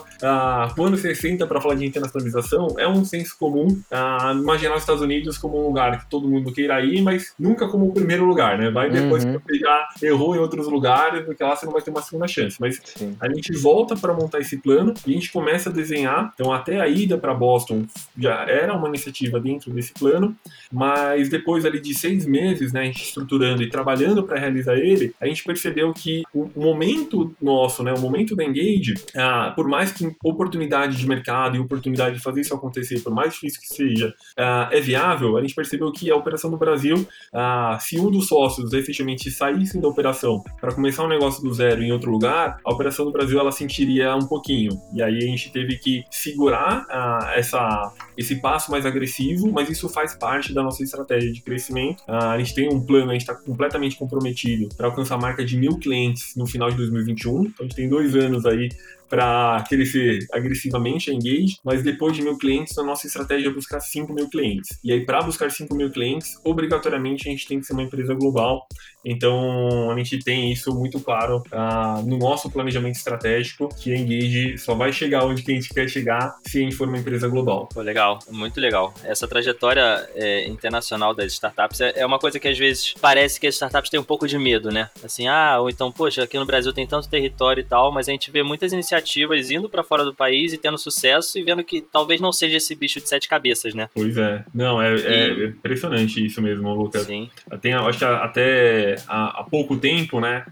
[0.75, 5.01] quando você senta para falar de internacionalização, é um senso comum uh, imaginar os Estados
[5.01, 8.57] Unidos como um lugar que todo mundo queira ir, mas nunca como o primeiro lugar,
[8.57, 8.69] né?
[8.69, 9.39] Vai depois uhum.
[9.39, 12.27] que você já errou em outros lugares, porque lá você não vai ter uma segunda
[12.27, 12.57] chance.
[12.59, 13.15] Mas Sim.
[13.19, 16.31] a gente volta para montar esse plano e a gente começa a desenhar.
[16.33, 17.85] Então, até a ida para Boston
[18.17, 20.35] já era uma iniciativa dentro desse plano,
[20.75, 25.15] mas depois ali de seis meses, né, a gente estruturando e trabalhando para realizar ele,
[25.21, 29.93] a gente percebeu que o momento nosso, né, o momento da Engage, ah, por mais
[29.93, 34.13] que oportunidade de mercado e oportunidade de fazer isso acontecer, por mais difícil que seja,
[34.37, 38.27] ah, é viável, a gente percebeu que a operação do Brasil, ah, se um dos
[38.27, 42.73] sócios efetivamente saísse da operação para começar um negócio do zero em outro lugar, a
[42.73, 44.77] operação do Brasil ela sentiria um pouquinho.
[44.93, 49.89] E aí a gente teve que segurar ah, essa, esse passo mais agressivo, mas isso
[49.89, 52.03] faz parte da nossa estratégia de crescimento.
[52.07, 55.43] Ah, a gente tem um plano, a gente está completamente comprometido para alcançar a marca
[55.43, 57.45] de mil clientes clientes no final de 2021.
[57.45, 58.69] Então a gente tem dois anos aí
[59.09, 63.79] para crescer agressivamente a Engage, mas depois de mil clientes, a nossa estratégia é buscar
[63.79, 64.79] 5 mil clientes.
[64.83, 68.13] E aí, para buscar 5 mil clientes, obrigatoriamente a gente tem que ser uma empresa
[68.13, 68.67] global.
[69.05, 74.57] Então, a gente tem isso muito claro uh, no nosso planejamento estratégico, que a Engage
[74.57, 77.69] só vai chegar onde a gente quer chegar se a gente for uma empresa global.
[77.71, 78.93] Pô, legal, muito legal.
[79.03, 83.45] Essa trajetória é, internacional das startups é, é uma coisa que às vezes parece que
[83.45, 84.89] as startups têm um pouco de medo, né?
[85.03, 88.11] Assim, ah, ou então, poxa, aqui no Brasil tem tanto território e tal, mas a
[88.11, 91.63] gente vê muitas iniciativas iniciativas indo para fora do país e tendo sucesso e vendo
[91.63, 93.89] que talvez não seja esse bicho de sete cabeças, né?
[93.93, 94.43] Pois é.
[94.53, 95.43] Não, é, é e...
[95.43, 97.03] é impressionante isso mesmo, Lucas.
[97.03, 97.29] Sim.
[97.61, 100.45] Tem, acho que até há, há pouco tempo, né,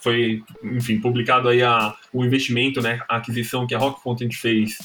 [0.00, 4.78] foi, enfim, publicado aí a, o investimento, né, a aquisição que a Rock Content fez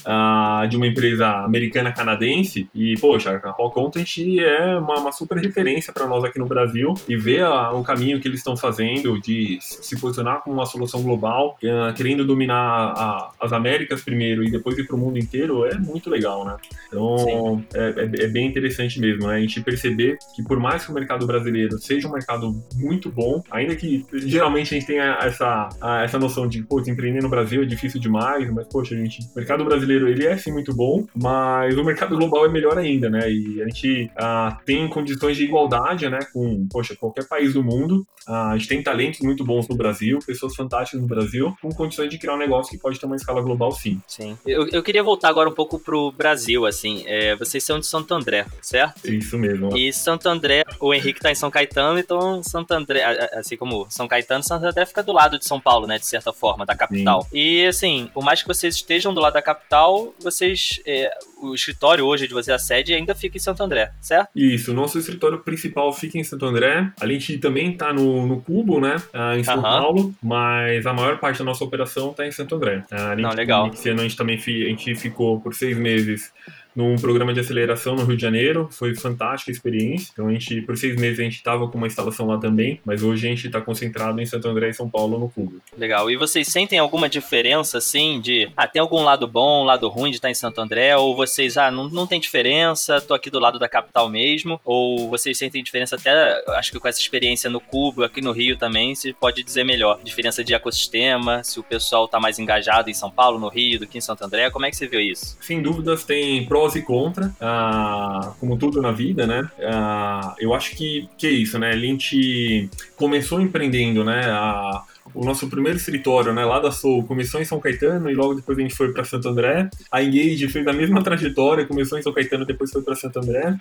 [0.68, 6.06] de uma empresa americana-canadense e, poxa, a Rock Content é uma, uma super referência para
[6.06, 9.98] nós aqui no Brasil e ver a, o caminho que eles estão fazendo de se
[9.98, 11.56] posicionar como uma solução global,
[11.96, 16.08] querendo dominar a, as Américas primeiro e depois ir para o mundo inteiro é muito
[16.08, 16.56] legal, né?
[16.88, 19.36] Então é, é, é, bem interessante mesmo, né?
[19.36, 23.42] A gente perceber que por mais que o mercado brasileiro seja um mercado muito bom,
[23.50, 25.68] ainda que geralmente a gente tenha essa,
[26.02, 29.64] essa noção de, pô, empreender no Brasil é difícil demais, mas, poxa, gente, o mercado
[29.64, 33.30] brasileiro ele é sim muito bom, mas o mercado global é melhor ainda, né?
[33.30, 38.06] E a gente ah, tem condições de igualdade, né, com, poxa, qualquer país do mundo.
[38.26, 42.08] Ah, a gente tem talentos muito bons no Brasil, pessoas fantásticas no Brasil, com condições
[42.08, 44.00] de criar um negócio que pode ter uma escala global, sim.
[44.06, 44.36] Sim.
[44.46, 47.04] Eu, eu queria voltar agora um pouco pro Brasil, assim.
[47.06, 49.10] É, vocês são de Santo André, certo?
[49.10, 49.76] Isso mesmo.
[49.76, 54.08] E Santo André, o Henrique tá em São Caetano, então Santo André, assim como São
[54.08, 55.98] Caetano, Santo André fica do lado de São Paulo, né?
[55.98, 57.22] De certa forma, da capital.
[57.22, 57.28] Sim.
[57.32, 60.80] E assim, por mais que vocês estejam do lado da capital, vocês.
[60.86, 64.30] É, o escritório hoje de você, a sede, ainda fica em Santo André, certo?
[64.34, 66.90] Isso, o nosso escritório principal fica em Santo André.
[67.00, 68.96] A gente também está no, no Cubo, né?
[69.12, 69.62] Ah, em São uhum.
[69.62, 72.84] Paulo, mas a maior parte da nossa operação está em Santo André.
[72.90, 73.68] Ah, a gente, Não, legal.
[73.68, 76.32] Esse ano a gente também a gente ficou por seis meses
[76.74, 78.68] num programa de aceleração no Rio de Janeiro.
[78.70, 80.10] Foi fantástica a experiência.
[80.12, 83.02] Então a gente, por seis meses, a gente estava com uma instalação lá também, mas
[83.02, 85.60] hoje a gente está concentrado em Santo André e São Paulo no Cubo.
[85.76, 86.10] Legal.
[86.10, 90.16] E vocês sentem alguma diferença, assim, de ah, tem algum lado bom, lado ruim de
[90.16, 90.96] estar em Santo André?
[90.96, 94.60] Ou vocês, ah, não, não tem diferença, tô aqui do lado da capital mesmo?
[94.64, 98.56] Ou vocês sentem diferença até, acho que com essa experiência no Cubo, aqui no Rio
[98.56, 100.00] também, se pode dizer melhor.
[100.02, 103.86] Diferença de ecossistema, se o pessoal está mais engajado em São Paulo, no Rio, do
[103.86, 105.36] que em Santo André, como é que você viu isso?
[105.40, 109.48] Sem dúvidas, tem pró prós e contras, ah, como tudo na vida, né?
[109.62, 111.70] Ah, eu acho que, que é isso, né?
[111.70, 114.26] A gente começou empreendendo, né?
[114.30, 114.82] A,
[115.14, 118.58] o nosso primeiro escritório, né, lá da Soul, começou em São Caetano e logo depois
[118.58, 119.68] a gente foi para Santo André.
[119.90, 123.54] A Engage fez a mesma trajetória, começou em São Caetano, depois foi para Santo André.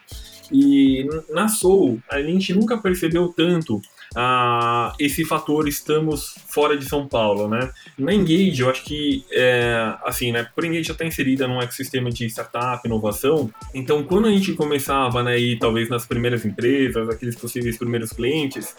[0.52, 3.82] E na Soul, a gente nunca percebeu tanto
[4.16, 7.72] ah, esse fator estamos fora de São Paulo, né?
[7.98, 12.10] Na Engage, eu acho que, é, assim, né, por Engage já está inserida num ecossistema
[12.10, 17.36] de startup, inovação, então quando a gente começava, né, ir talvez nas primeiras empresas, aqueles
[17.36, 18.76] possíveis primeiros clientes,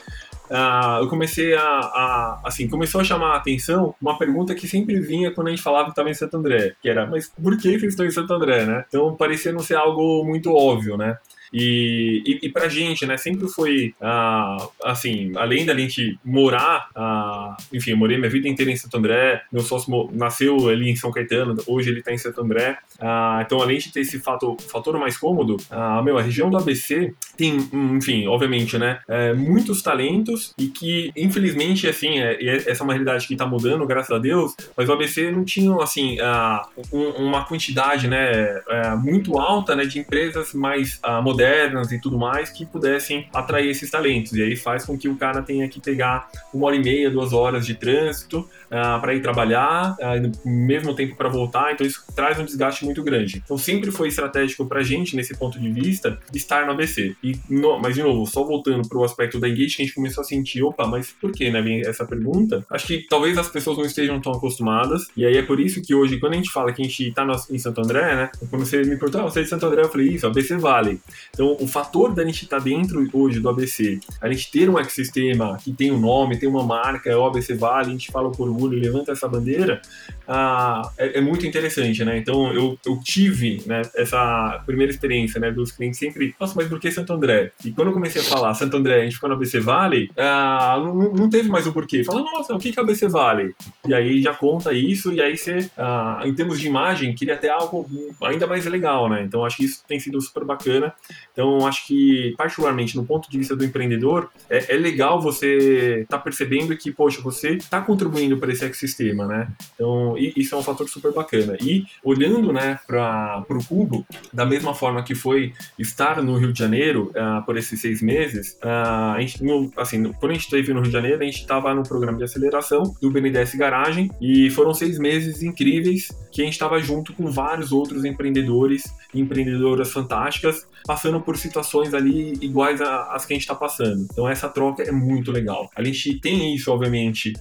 [0.51, 5.01] ah, eu comecei a, a, assim, começou a chamar a atenção uma pergunta que sempre
[5.01, 7.79] vinha quando a gente falava que estava em Santo André, que era, mas por que
[7.79, 8.85] vocês estão em Santo André, né?
[8.89, 11.17] Então parecia não ser algo muito óbvio, né?
[11.57, 17.57] E, e, e pra gente, né, sempre foi, ah, assim, além da gente morar, ah,
[17.73, 21.13] enfim, eu morei minha vida inteira em Santo André, meu sócio nasceu ali em São
[21.13, 24.99] Caetano, hoje ele tá em Santo André, ah, então além de ter esse fator, fator
[24.99, 30.55] mais cômodo, ah, meu, a região do ABC tem, enfim, obviamente, né, é, muitos talentos
[30.59, 34.55] e que, infelizmente, assim, é, essa é uma realidade que tá mudando, graças a Deus,
[34.77, 39.85] mas o ABC não tinha, assim, ah, um, uma quantidade, né, é, muito alta, né,
[39.85, 44.33] de empresas mais ah, modernas e tudo mais que pudessem atrair esses talentos.
[44.33, 47.33] E aí faz com que o cara tenha que pegar uma hora e meia, duas
[47.33, 51.73] horas de trânsito ah, para ir trabalhar, uh, mesmo tempo para voltar.
[51.73, 53.41] Então isso traz um desgaste muito grande.
[53.45, 57.15] Então sempre foi estratégico para a gente, nesse ponto de vista, estar no ABC.
[57.25, 59.95] E, no, mas, de novo, só voltando para o aspecto da Engage, que a gente
[59.95, 62.67] começou a sentir, opa, mas por que, né, essa pergunta?
[62.71, 65.07] Acho que talvez as pessoas não estejam tão acostumadas.
[65.17, 67.27] E aí é por isso que hoje, quando a gente fala que a gente está
[67.51, 69.89] em Santo André, né, quando você me perguntou, ah, você é de Santo André, eu
[69.89, 71.01] falei, isso, ABC Vale.
[71.33, 74.79] Então, o fator da gente estar tá dentro hoje do ABC, a gente ter um
[74.79, 78.31] ecossistema que tem um nome, tem uma marca, é o ABC Vale, a gente fala
[78.31, 79.81] por orgulho, levanta essa bandeira,
[80.27, 82.19] ah, é, é, muito interessante, né?
[82.19, 86.81] Então, eu, eu tive né, essa primeira experiência né, dos clientes sempre, nossa, mas por
[86.81, 87.53] que Santo André?
[87.65, 90.77] E quando eu comecei a falar Santo André, a gente ficou no ABC Vale, ah,
[90.79, 92.05] não, não, teve mais o porquê.
[92.05, 93.55] Fala, nossa, o que é ABC Vale?
[93.87, 97.51] E aí já conta isso, e aí você, ah, em termos de imagem, queria ter
[97.51, 97.87] algo
[98.23, 99.23] ainda mais legal, né?
[99.23, 100.95] Então, acho que isso tem sido super bacana.
[101.35, 106.19] Então, acho que, particularmente, no ponto de vista do empreendedor, é, é legal você estar
[106.19, 109.49] tá percebendo que, poxa, você está contribuindo para esse ecossistema, né?
[109.75, 111.57] Então, isso é um fator super bacana.
[111.61, 116.59] E, olhando, né, para o Cubo, da mesma forma que foi estar no Rio de
[116.59, 120.73] Janeiro uh, por esses seis meses, uh, a gente, no, assim, quando a gente esteve
[120.73, 124.51] no Rio de Janeiro, a gente estava no programa de aceleração do BNDES Garagem e
[124.51, 129.93] foram seis meses incríveis que a gente estava junto com vários outros empreendedores e empreendedoras
[129.93, 134.07] fantásticas, passando por situações ali iguais às que a gente está passando.
[134.13, 135.71] Então essa troca é muito legal.
[135.75, 137.33] A gente tem isso, obviamente,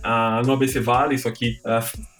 [0.45, 1.59] no ABC Vale, isso aqui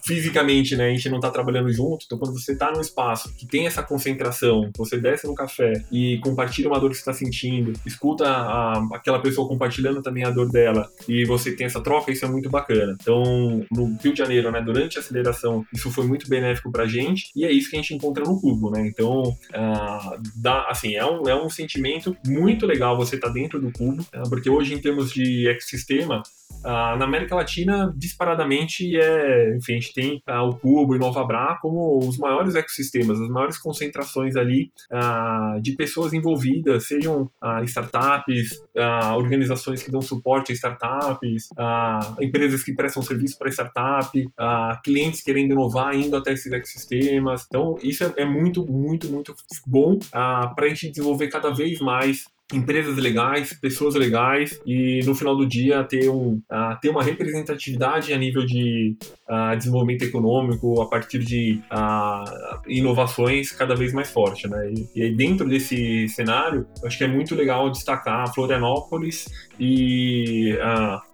[0.04, 3.46] fisicamente, né, a gente não está trabalhando junto, então quando você está num espaço que
[3.46, 7.72] tem essa concentração, você desce no café e compartilha uma dor que você está sentindo,
[7.86, 12.24] escuta a, aquela pessoa compartilhando também a dor dela e você tem essa troca, isso
[12.24, 12.96] é muito bacana.
[13.00, 17.30] Então, no Rio de Janeiro, né, durante a aceleração, isso foi muito benéfico pra gente
[17.34, 18.86] e é isso que a gente encontra no Cubo, né?
[18.86, 23.60] Então, uh, dá, assim, é um, é um sentimento muito legal você estar tá dentro
[23.60, 26.22] do Cubo, uh, porque hoje, em termos de ecossistema,
[26.64, 31.24] Uh, na América Latina, disparadamente, é, enfim, a gente tem uh, o Cubo e Nova
[31.24, 37.30] Bra como os maiores ecossistemas, as maiores concentrações ali uh, de pessoas envolvidas, sejam
[37.64, 38.60] startups,
[39.16, 41.48] organizações que dão suporte a startups,
[42.20, 44.10] empresas que prestam serviço para startup,
[44.82, 47.44] clientes querendo inovar, indo até esses ecossistemas.
[47.46, 49.34] Então, isso é, é muito, muito, muito
[49.66, 55.34] bom para a gente desenvolver cada vez mais empresas legais, pessoas legais e no final
[55.34, 58.96] do dia ter, um, uh, ter uma representatividade a nível de
[59.28, 64.72] uh, desenvolvimento econômico a partir de uh, inovações cada vez mais forte, né?
[64.94, 69.26] E, e dentro desse cenário, acho que é muito legal destacar Florianópolis
[69.58, 70.56] e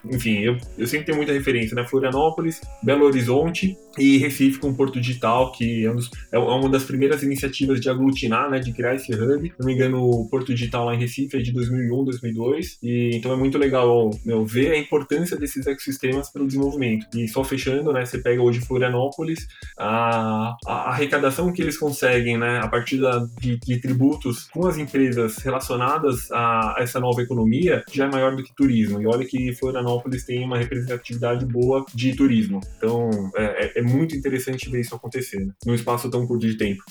[0.04, 1.86] enfim, eu, eu sempre tenho muita referência, né?
[1.86, 6.84] Florianópolis, Belo Horizonte e Recife com Porto Digital, que é, um dos, é, uma das
[6.84, 8.58] primeiras iniciativas de aglutinar, né?
[8.58, 9.48] De criar esse hub.
[9.48, 12.78] Se não me engano, o Porto Digital lá em Recife é de 2001, 2002.
[12.82, 17.06] E, então é muito legal meu, ver a importância desses ecossistemas para o desenvolvimento.
[17.14, 18.04] E só fechando, né?
[18.04, 19.46] Você pega hoje Florianópolis,
[19.78, 22.58] a, a arrecadação que eles conseguem, né?
[22.58, 28.06] A partir da, de, de tributos com as empresas relacionadas a essa nova economia já
[28.06, 29.00] é maior do que turismo.
[29.00, 29.89] E olha que Florianópolis
[30.26, 32.60] tem uma representatividade boa de turismo.
[32.76, 35.52] Então é, é, é muito interessante ver isso acontecer né?
[35.64, 36.82] num espaço tão curto de tempo.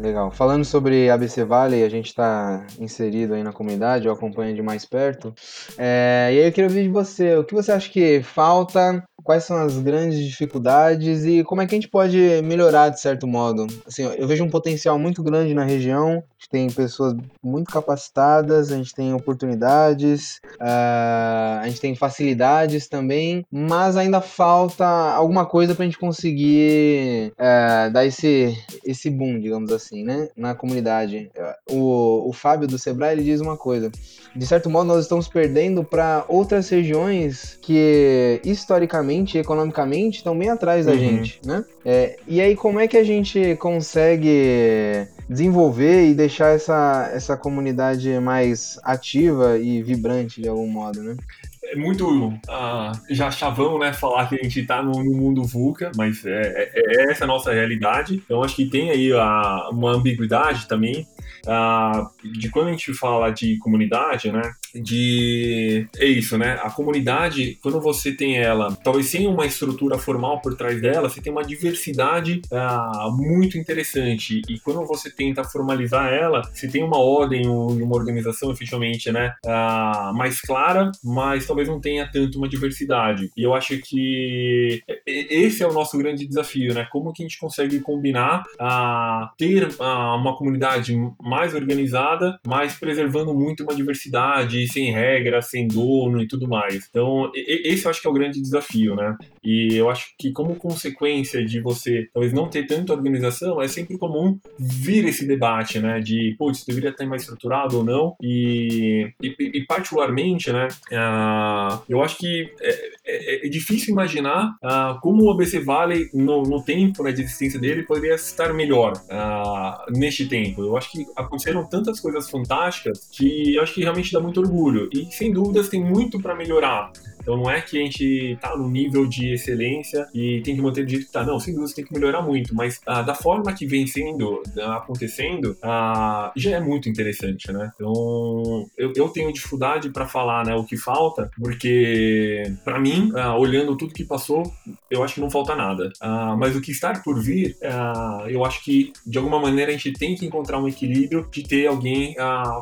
[0.00, 0.30] Legal.
[0.30, 4.84] Falando sobre ABC Valley, a gente está inserido aí na comunidade, eu acompanho de mais
[4.86, 5.34] perto.
[5.76, 9.44] É, e aí eu queria ouvir de você, o que você acha que falta quais
[9.44, 13.66] são as grandes dificuldades e como é que a gente pode melhorar de certo modo.
[13.86, 18.72] Assim, eu vejo um potencial muito grande na região, a gente tem pessoas muito capacitadas,
[18.72, 25.74] a gente tem oportunidades, uh, a gente tem facilidades também, mas ainda falta alguma coisa
[25.74, 31.30] para a gente conseguir uh, dar esse, esse boom, digamos assim, né, na comunidade.
[31.70, 33.90] O, o Fábio do Sebrae ele diz uma coisa:
[34.34, 40.36] de certo modo, nós estamos perdendo para outras regiões que historicamente socialmente e economicamente estão
[40.38, 40.98] bem atrás da uhum.
[40.98, 41.64] gente, né?
[41.84, 48.18] É, e aí, como é que a gente consegue desenvolver e deixar essa, essa comunidade
[48.20, 51.16] mais ativa e vibrante de algum modo, né?
[51.62, 55.92] é muito uh, já chavão, né, falar que a gente está no, no, mundo VUCA,
[55.96, 58.16] mas é, é, é, essa a nossa realidade.
[58.16, 61.06] Então acho que tem aí a, uma ambiguidade também
[61.46, 64.42] uh, de quando a gente fala de comunidade, né,
[64.74, 66.58] de é isso, né?
[66.62, 71.20] A comunidade, quando você tem ela, talvez sem uma estrutura formal por trás dela, você
[71.20, 74.42] tem uma diversidade uh, muito interessante.
[74.48, 79.34] E quando você tenta formalizar ela, você tem uma ordem, uma organização efetivamente, né?
[79.44, 83.30] Uh, mais clara, mas talvez não tenha tanto uma diversidade.
[83.36, 86.86] E eu acho que esse é o nosso grande desafio, né?
[86.90, 93.62] Como que a gente consegue combinar a ter uma comunidade mais organizada, mas preservando muito
[93.62, 96.86] uma diversidade sem regra, sem dono e tudo mais.
[96.88, 99.16] Então, esse eu acho que é o grande desafio, né?
[99.42, 103.98] E eu acho que como consequência de você talvez não ter tanta organização, é sempre
[103.98, 106.00] comum vir esse debate, né?
[106.00, 108.14] De, putz, deveria estar mais estruturado ou não.
[108.22, 110.68] E, e, e particularmente, né?
[110.90, 116.42] Uh, eu acho que é, é, é difícil imaginar uh, como o ABC Valley, no,
[116.42, 120.62] no tempo né, de existência dele, poderia estar melhor uh, neste tempo.
[120.62, 124.88] Eu acho que aconteceram tantas coisas fantásticas que eu acho que realmente dá muito orgulho.
[124.92, 126.92] E sem dúvidas tem muito para melhorar.
[127.20, 130.84] Então não é que a gente tá no nível de excelência e tem que manter
[130.84, 131.24] do jeito que tá.
[131.24, 134.76] Não, sem dúvida tem que melhorar muito, mas ah, da forma que vem sendo, ah,
[134.76, 137.70] acontecendo, ah, já é muito interessante, né?
[137.74, 143.36] Então eu, eu tenho dificuldade para falar né, o que falta, porque para mim, ah,
[143.36, 144.42] olhando tudo que passou,
[144.90, 145.92] eu acho que não falta nada.
[146.00, 149.76] Ah, mas o que está por vir, ah, eu acho que de alguma maneira a
[149.76, 152.14] gente tem que encontrar um equilíbrio de ter alguém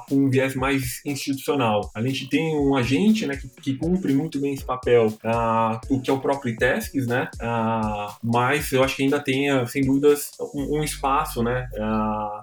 [0.09, 1.91] com um viés mais institucional.
[1.95, 6.01] A gente tem um agente né, que, que cumpre muito bem esse papel, uh, o
[6.01, 7.29] que é o próprio ITESCS, né?
[7.41, 11.69] Uh, mas eu acho que ainda tem, uh, sem dúvidas, um, um espaço, né?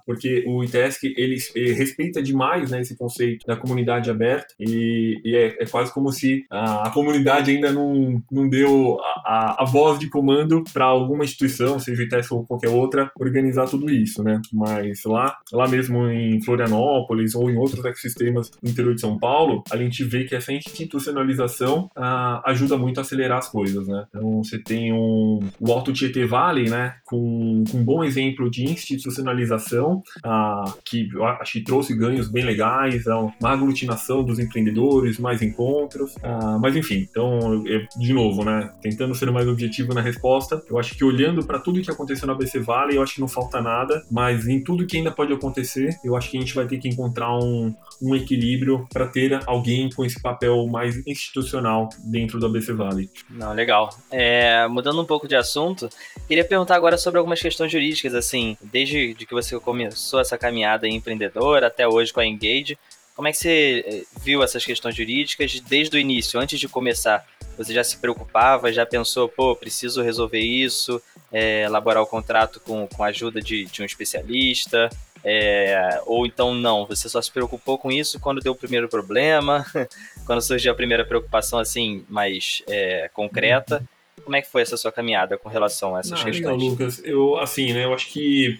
[0.05, 5.35] porque o ITESC, ele, ele, respeita demais né, esse conceito da comunidade aberta e, e
[5.35, 10.09] é, é, quase como se a comunidade ainda não, não deu a, a voz de
[10.09, 14.41] comando para alguma instituição, seja o ITESC ou qualquer outra, organizar tudo isso, né?
[14.53, 19.63] Mas lá, lá mesmo em Florianópolis ou em outros ecossistemas no interior de São Paulo,
[19.71, 24.05] a gente vê que essa institucionalização uh, ajuda muito a acelerar as coisas, né?
[24.09, 28.63] Então você tem um, o Alto Tietê Valley, né, com, com um bom exemplo de
[28.63, 35.19] institucionalização, uh, que eu acho que trouxe ganhos bem legais, é uma aglutinação dos empreendedores,
[35.19, 40.01] mais encontros, uh, mas enfim, então, eu, de novo, né, tentando ser mais objetivo na
[40.01, 43.21] resposta, eu acho que olhando para tudo que aconteceu na BC Valley, eu acho que
[43.21, 46.55] não falta nada, mas em tudo que ainda pode acontecer, eu acho que a gente
[46.55, 51.84] vai ter que encontrar um, um equilíbrio para ter alguém com esse papel mais institucional
[51.99, 53.09] dentro do ABC Valley.
[53.29, 53.95] Não, legal.
[54.11, 55.89] É, mudando um pouco de assunto,
[56.27, 60.87] queria perguntar agora sobre algumas questões jurídicas, assim, desde de que você começou essa caminhada
[60.87, 62.77] empreendedora até hoje com a Engage,
[63.15, 67.25] como é que você eh, viu essas questões jurídicas desde o início, antes de começar?
[67.57, 72.85] Você já se preocupava, já pensou, pô, preciso resolver isso, é, elaborar o contrato com,
[72.87, 74.89] com a ajuda de, de um especialista?
[75.27, 79.65] É, ou então não, você só se preocupou com isso quando deu o primeiro problema,
[80.23, 83.83] quando surgiu a primeira preocupação assim mais é, concreta.
[84.23, 86.61] Como é que foi essa sua caminhada com relação a essas não, questões?
[86.61, 88.59] Não, Lucas, eu assim, né, eu acho que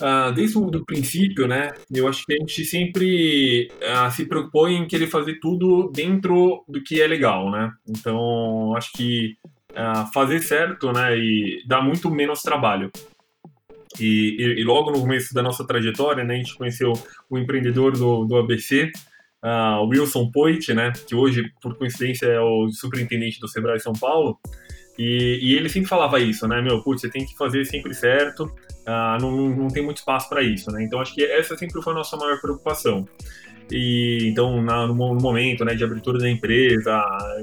[0.00, 4.86] uh, desde o princípio, né, eu acho que a gente sempre uh, se preocupou em
[4.86, 7.70] querer fazer tudo dentro do que é legal, né?
[7.88, 9.36] Então, acho que
[9.72, 12.90] uh, fazer certo, né, e dá muito menos trabalho.
[14.00, 16.92] E, e, e, logo no começo da nossa trajetória, né, a gente conheceu
[17.28, 18.90] o empreendedor do, do ABC,
[19.42, 24.38] uh, Wilson Poit, né, que hoje, por coincidência, é o superintendente do Sebrae São Paulo.
[24.98, 26.60] E, e, ele sempre falava isso, né?
[26.60, 30.42] Meu, putz, você tem que fazer sempre certo, uh, não, não tem muito espaço para
[30.42, 30.84] isso, né?
[30.84, 33.08] Então acho que essa sempre foi a nossa maior preocupação.
[33.70, 37.42] E então, na, no, no, momento né, de abertura da empresa, a,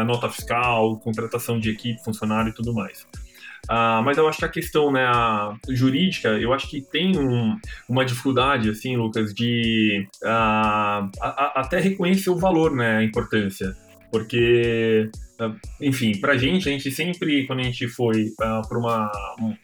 [0.00, 3.04] a nota fiscal, contratação de equipe, funcionário e tudo mais.
[3.70, 7.58] Uh, mas eu acho que a questão né, a jurídica, eu acho que tem um,
[7.88, 13.76] uma dificuldade, assim, Lucas, de uh, a, a, até reconhecer o valor, né, a importância.
[14.10, 15.10] Porque
[15.80, 19.12] enfim, para a gente, a gente sempre, quando a gente foi uh, para uma,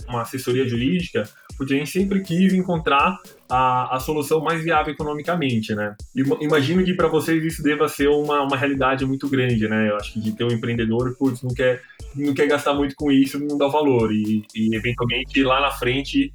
[0.09, 1.23] uma assessoria jurídica,
[1.65, 5.95] a gente sempre quis encontrar a, a solução mais viável economicamente, né?
[6.41, 9.91] Imagino que para vocês isso deva ser uma, uma realidade muito grande, né?
[9.91, 11.83] Eu acho que de ter um empreendedor, putz, não quer,
[12.15, 14.13] não quer gastar muito com isso, não dá valor.
[14.13, 16.33] E, e eventualmente lá na frente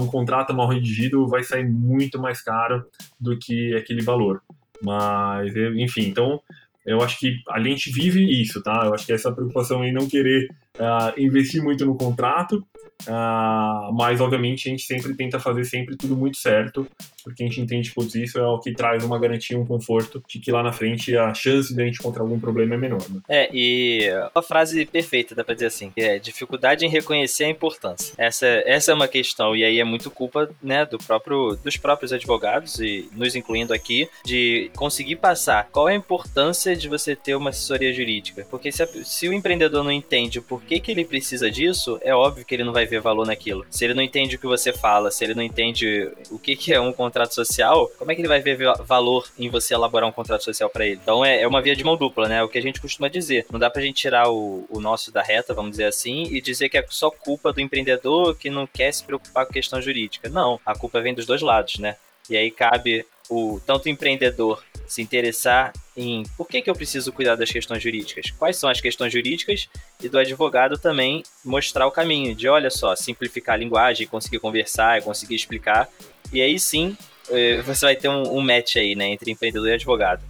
[0.00, 2.84] um contrato mal redigido vai sair muito mais caro
[3.20, 4.42] do que aquele valor.
[4.82, 6.40] Mas, enfim, então
[6.84, 8.82] eu acho que a gente vive isso, tá?
[8.84, 12.64] Eu acho que essa preocupação em não querer uh, investir muito no contrato,
[13.02, 16.86] uh, mas obviamente a gente sempre tenta fazer sempre tudo muito certo,
[17.26, 20.38] porque a gente entende que isso é o que traz uma garantia, um conforto de
[20.38, 23.02] que lá na frente a chance de a gente encontrar algum problema é menor.
[23.10, 23.20] Né?
[23.28, 27.48] É, e uma frase perfeita, dá pra dizer assim, que é dificuldade em reconhecer a
[27.48, 28.14] importância.
[28.16, 32.12] Essa, essa é uma questão, e aí é muito culpa né, do próprio, dos próprios
[32.12, 37.34] advogados, e nos incluindo aqui, de conseguir passar qual é a importância de você ter
[37.34, 38.46] uma assessoria jurídica.
[38.48, 42.14] Porque se, a, se o empreendedor não entende por que, que ele precisa disso, é
[42.14, 43.66] óbvio que ele não vai ver valor naquilo.
[43.70, 46.72] Se ele não entende o que você fala, se ele não entende o que, que
[46.72, 50.12] é um contrato social, como é que ele vai ver valor em você elaborar um
[50.12, 51.00] contrato social para ele?
[51.02, 52.38] Então é, é, uma via de mão dupla, né?
[52.38, 53.46] É o que a gente costuma dizer.
[53.50, 56.68] Não dá pra gente tirar o, o nosso da reta, vamos dizer assim, e dizer
[56.68, 60.28] que é só culpa do empreendedor que não quer se preocupar com questão jurídica.
[60.28, 61.96] Não, a culpa vem dos dois lados, né?
[62.28, 67.12] E aí cabe o tanto o empreendedor se interessar em por que, que eu preciso
[67.12, 69.68] cuidar das questões jurídicas, quais são as questões jurídicas,
[70.00, 75.02] e do advogado também mostrar o caminho de, olha só, simplificar a linguagem, conseguir conversar,
[75.02, 75.88] conseguir explicar,
[76.32, 76.96] e aí sim
[77.30, 80.22] eh, você vai ter um, um match aí, né, entre empreendedor e advogado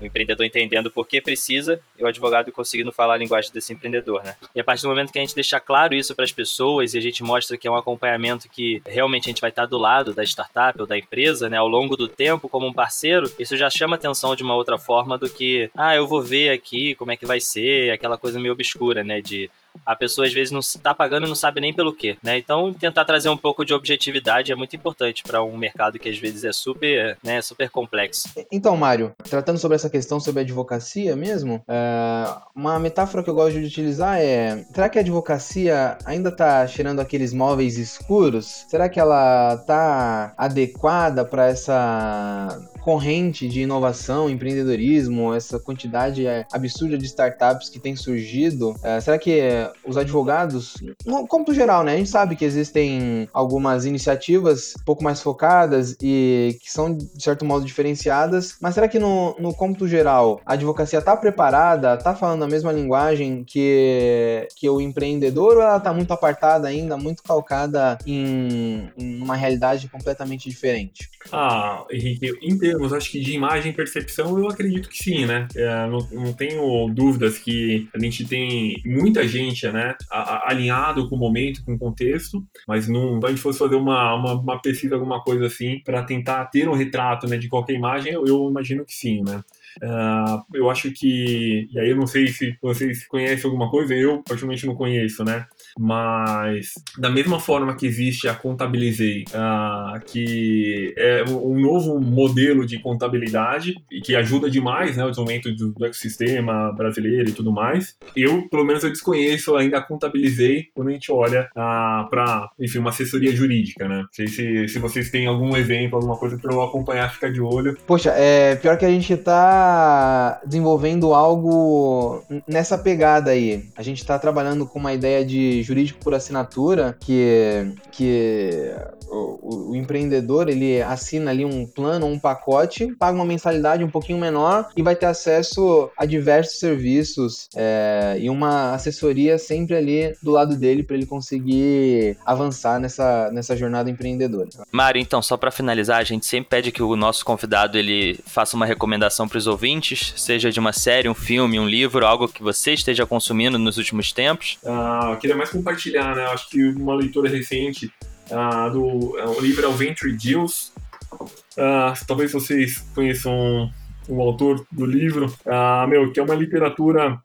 [0.00, 4.22] o empreendedor entendendo por que precisa e o advogado conseguindo falar a linguagem desse empreendedor,
[4.22, 4.36] né?
[4.54, 6.98] E a partir do momento que a gente deixa claro isso para as pessoas e
[6.98, 10.14] a gente mostra que é um acompanhamento que realmente a gente vai estar do lado
[10.14, 13.68] da startup ou da empresa, né, ao longo do tempo como um parceiro, isso já
[13.68, 17.16] chama atenção de uma outra forma do que, ah, eu vou ver aqui como é
[17.16, 19.50] que vai ser, aquela coisa meio obscura, né, de
[19.84, 22.38] a pessoa às vezes não está pagando e não sabe nem pelo quê, né?
[22.38, 26.18] Então, tentar trazer um pouco de objetividade é muito importante para um mercado que às
[26.18, 28.28] vezes é super, né, super complexo.
[28.50, 33.58] Então, Mário, tratando sobre essa questão sobre advocacia mesmo, é, uma metáfora que eu gosto
[33.58, 38.66] de utilizar é: será que a advocacia ainda está cheirando aqueles móveis escuros?
[38.68, 46.96] Será que ela está adequada para essa corrente de inovação, empreendedorismo, essa quantidade é, absurda
[46.96, 48.74] de startups que tem surgido?
[48.82, 49.40] É, será que
[49.86, 50.74] os advogados,
[51.04, 51.94] no cômputo geral, né?
[51.94, 57.22] A gente sabe que existem algumas iniciativas um pouco mais focadas e que são, de
[57.22, 62.14] certo modo, diferenciadas, mas será que no, no cômputo geral a advocacia está preparada, está
[62.14, 67.22] falando a mesma linguagem que, que o empreendedor ou ela está muito apartada ainda, muito
[67.22, 71.10] calcada em, em uma realidade completamente diferente?
[71.32, 75.46] Ah, Henrique, em termos, acho que de imagem e percepção, eu acredito que sim, né?
[75.54, 81.18] É, não, não tenho dúvidas que a gente tem muita gente, né, alinhado com o
[81.18, 84.94] momento, com o contexto, mas não, se a gente fosse fazer uma, uma, uma pesquisa,
[84.94, 88.84] alguma coisa assim, para tentar ter um retrato, né, de qualquer imagem, eu, eu imagino
[88.84, 89.42] que sim, né?
[89.82, 94.22] Uh, eu acho que, e aí eu não sei se vocês conhecem alguma coisa, eu
[94.22, 95.46] particularmente não conheço, né?
[95.78, 102.78] Mas da mesma forma que existe a Contabilizei, uh, que é um novo modelo de
[102.78, 107.96] contabilidade e que ajuda demais, né, o desenvolvimento do, do ecossistema brasileiro e tudo mais.
[108.14, 112.78] Eu, pelo menos, eu desconheço ainda a Contabilizei quando a gente olha uh, para, enfim,
[112.78, 114.02] uma assessoria jurídica, né?
[114.02, 117.40] Não sei se, se vocês têm algum exemplo, alguma coisa para eu acompanhar, ficar de
[117.40, 117.76] olho.
[117.86, 123.64] Poxa, é pior que a gente tá está desenvolvendo algo nessa pegada aí.
[123.76, 128.72] A gente está trabalhando com uma ideia de jurídico por assinatura que, que
[129.10, 134.18] o, o, empreendedor ele assina ali um plano, um pacote, paga uma mensalidade um pouquinho
[134.18, 140.30] menor e vai ter acesso a diversos serviços é, e uma assessoria sempre ali do
[140.30, 144.48] lado dele para ele conseguir avançar nessa, nessa jornada empreendedora.
[144.70, 148.56] Mário, então, só para finalizar, a gente sempre pede que o nosso convidado ele faça
[148.56, 152.42] uma recomendação para os ouvintes, seja de uma série, um filme, um livro, algo que
[152.42, 154.58] você esteja consumindo nos últimos tempos.
[154.64, 156.24] Ah, eu queria mais compartilhar, né?
[156.26, 157.92] Acho que uma leitura recente
[158.30, 160.72] uh, do o livro é Venture Deals.
[161.12, 163.70] Uh, talvez vocês conheçam
[164.08, 167.20] o autor do livro, uh, meu, que é uma literatura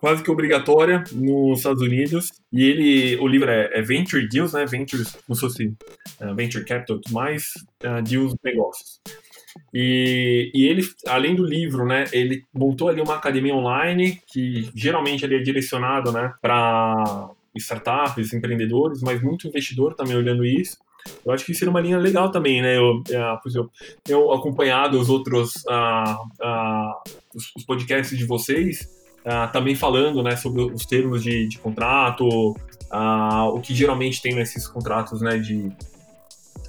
[0.00, 2.30] quase que obrigatória nos Estados Unidos.
[2.52, 4.64] E ele, o livro é, é Venture Deals, né?
[4.66, 5.66] Ventures, como se fosse
[6.20, 7.52] uh, Venture Capital, mais
[7.84, 9.00] uh, deals negócios.
[9.72, 15.24] E, e, ele, além do livro, né, ele montou ali uma academia online que geralmente
[15.24, 20.76] ele é direcionado, né, para startups, empreendedores, mas muito investidor também olhando isso.
[21.24, 22.76] Eu acho que seria uma linha legal também, né?
[22.76, 23.70] Eu, eu
[24.04, 26.94] tenho acompanhado os outros uh, uh,
[27.34, 28.88] os, podcasts de vocês,
[29.20, 32.26] uh, também falando né, sobre os termos de, de contrato,
[33.52, 35.70] o que geralmente tem nesses contratos né, de,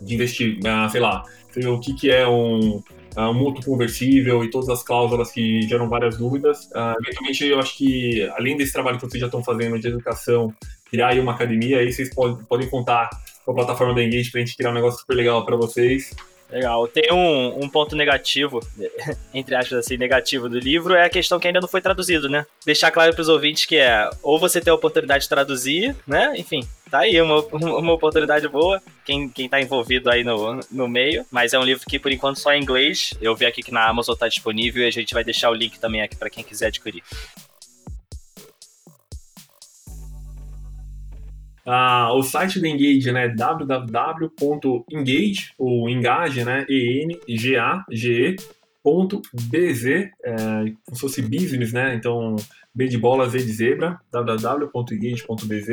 [0.02, 0.60] de investir,
[0.91, 1.24] sei lá,
[1.68, 2.82] o que, que é um,
[3.18, 6.66] um mútuo conversível e todas as cláusulas que geram várias dúvidas.
[6.68, 10.54] Uh, eventualmente, eu acho que, além desse trabalho que vocês já estão fazendo de educação
[10.89, 13.10] criar aí uma academia, aí vocês podem, podem contar
[13.45, 16.16] com a plataforma da Engage pra gente criar um negócio super legal para vocês.
[16.52, 16.88] Legal.
[16.88, 18.60] Tem um, um ponto negativo,
[19.34, 22.45] entre aspas assim, negativo do livro, é a questão que ainda não foi traduzido, né?
[22.66, 26.34] Deixar claro para os ouvintes que é ou você tem a oportunidade de traduzir, né?
[26.38, 31.26] Enfim, tá aí uma, uma oportunidade boa, quem, quem tá envolvido aí no, no meio.
[31.32, 33.14] Mas é um livro que por enquanto só é em inglês.
[33.22, 35.80] Eu vi aqui que na Amazon tá disponível e a gente vai deixar o link
[35.80, 37.04] também aqui para quem quiser adquirir.
[41.72, 44.34] Ah, o site do Engage né, www.engage,
[45.56, 47.46] ou engage, né, E-N-G-A-G-E.bz,
[49.86, 50.10] é,
[50.84, 52.38] como se fosse business, né, então
[52.74, 55.68] B de bola, Z de zebra, www.engage.bz.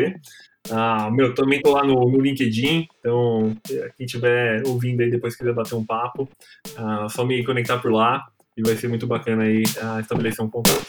[0.70, 3.56] Ah, meu, também tô lá no, no, LinkedIn, então
[3.96, 6.28] quem estiver ouvindo aí depois quiser bater um papo,
[6.76, 10.50] ah, só me conectar por lá e vai ser muito bacana aí ah, estabelecer um
[10.50, 10.86] contato.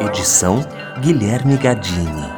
[0.00, 0.60] Edição
[1.02, 2.33] Guilherme Gadini.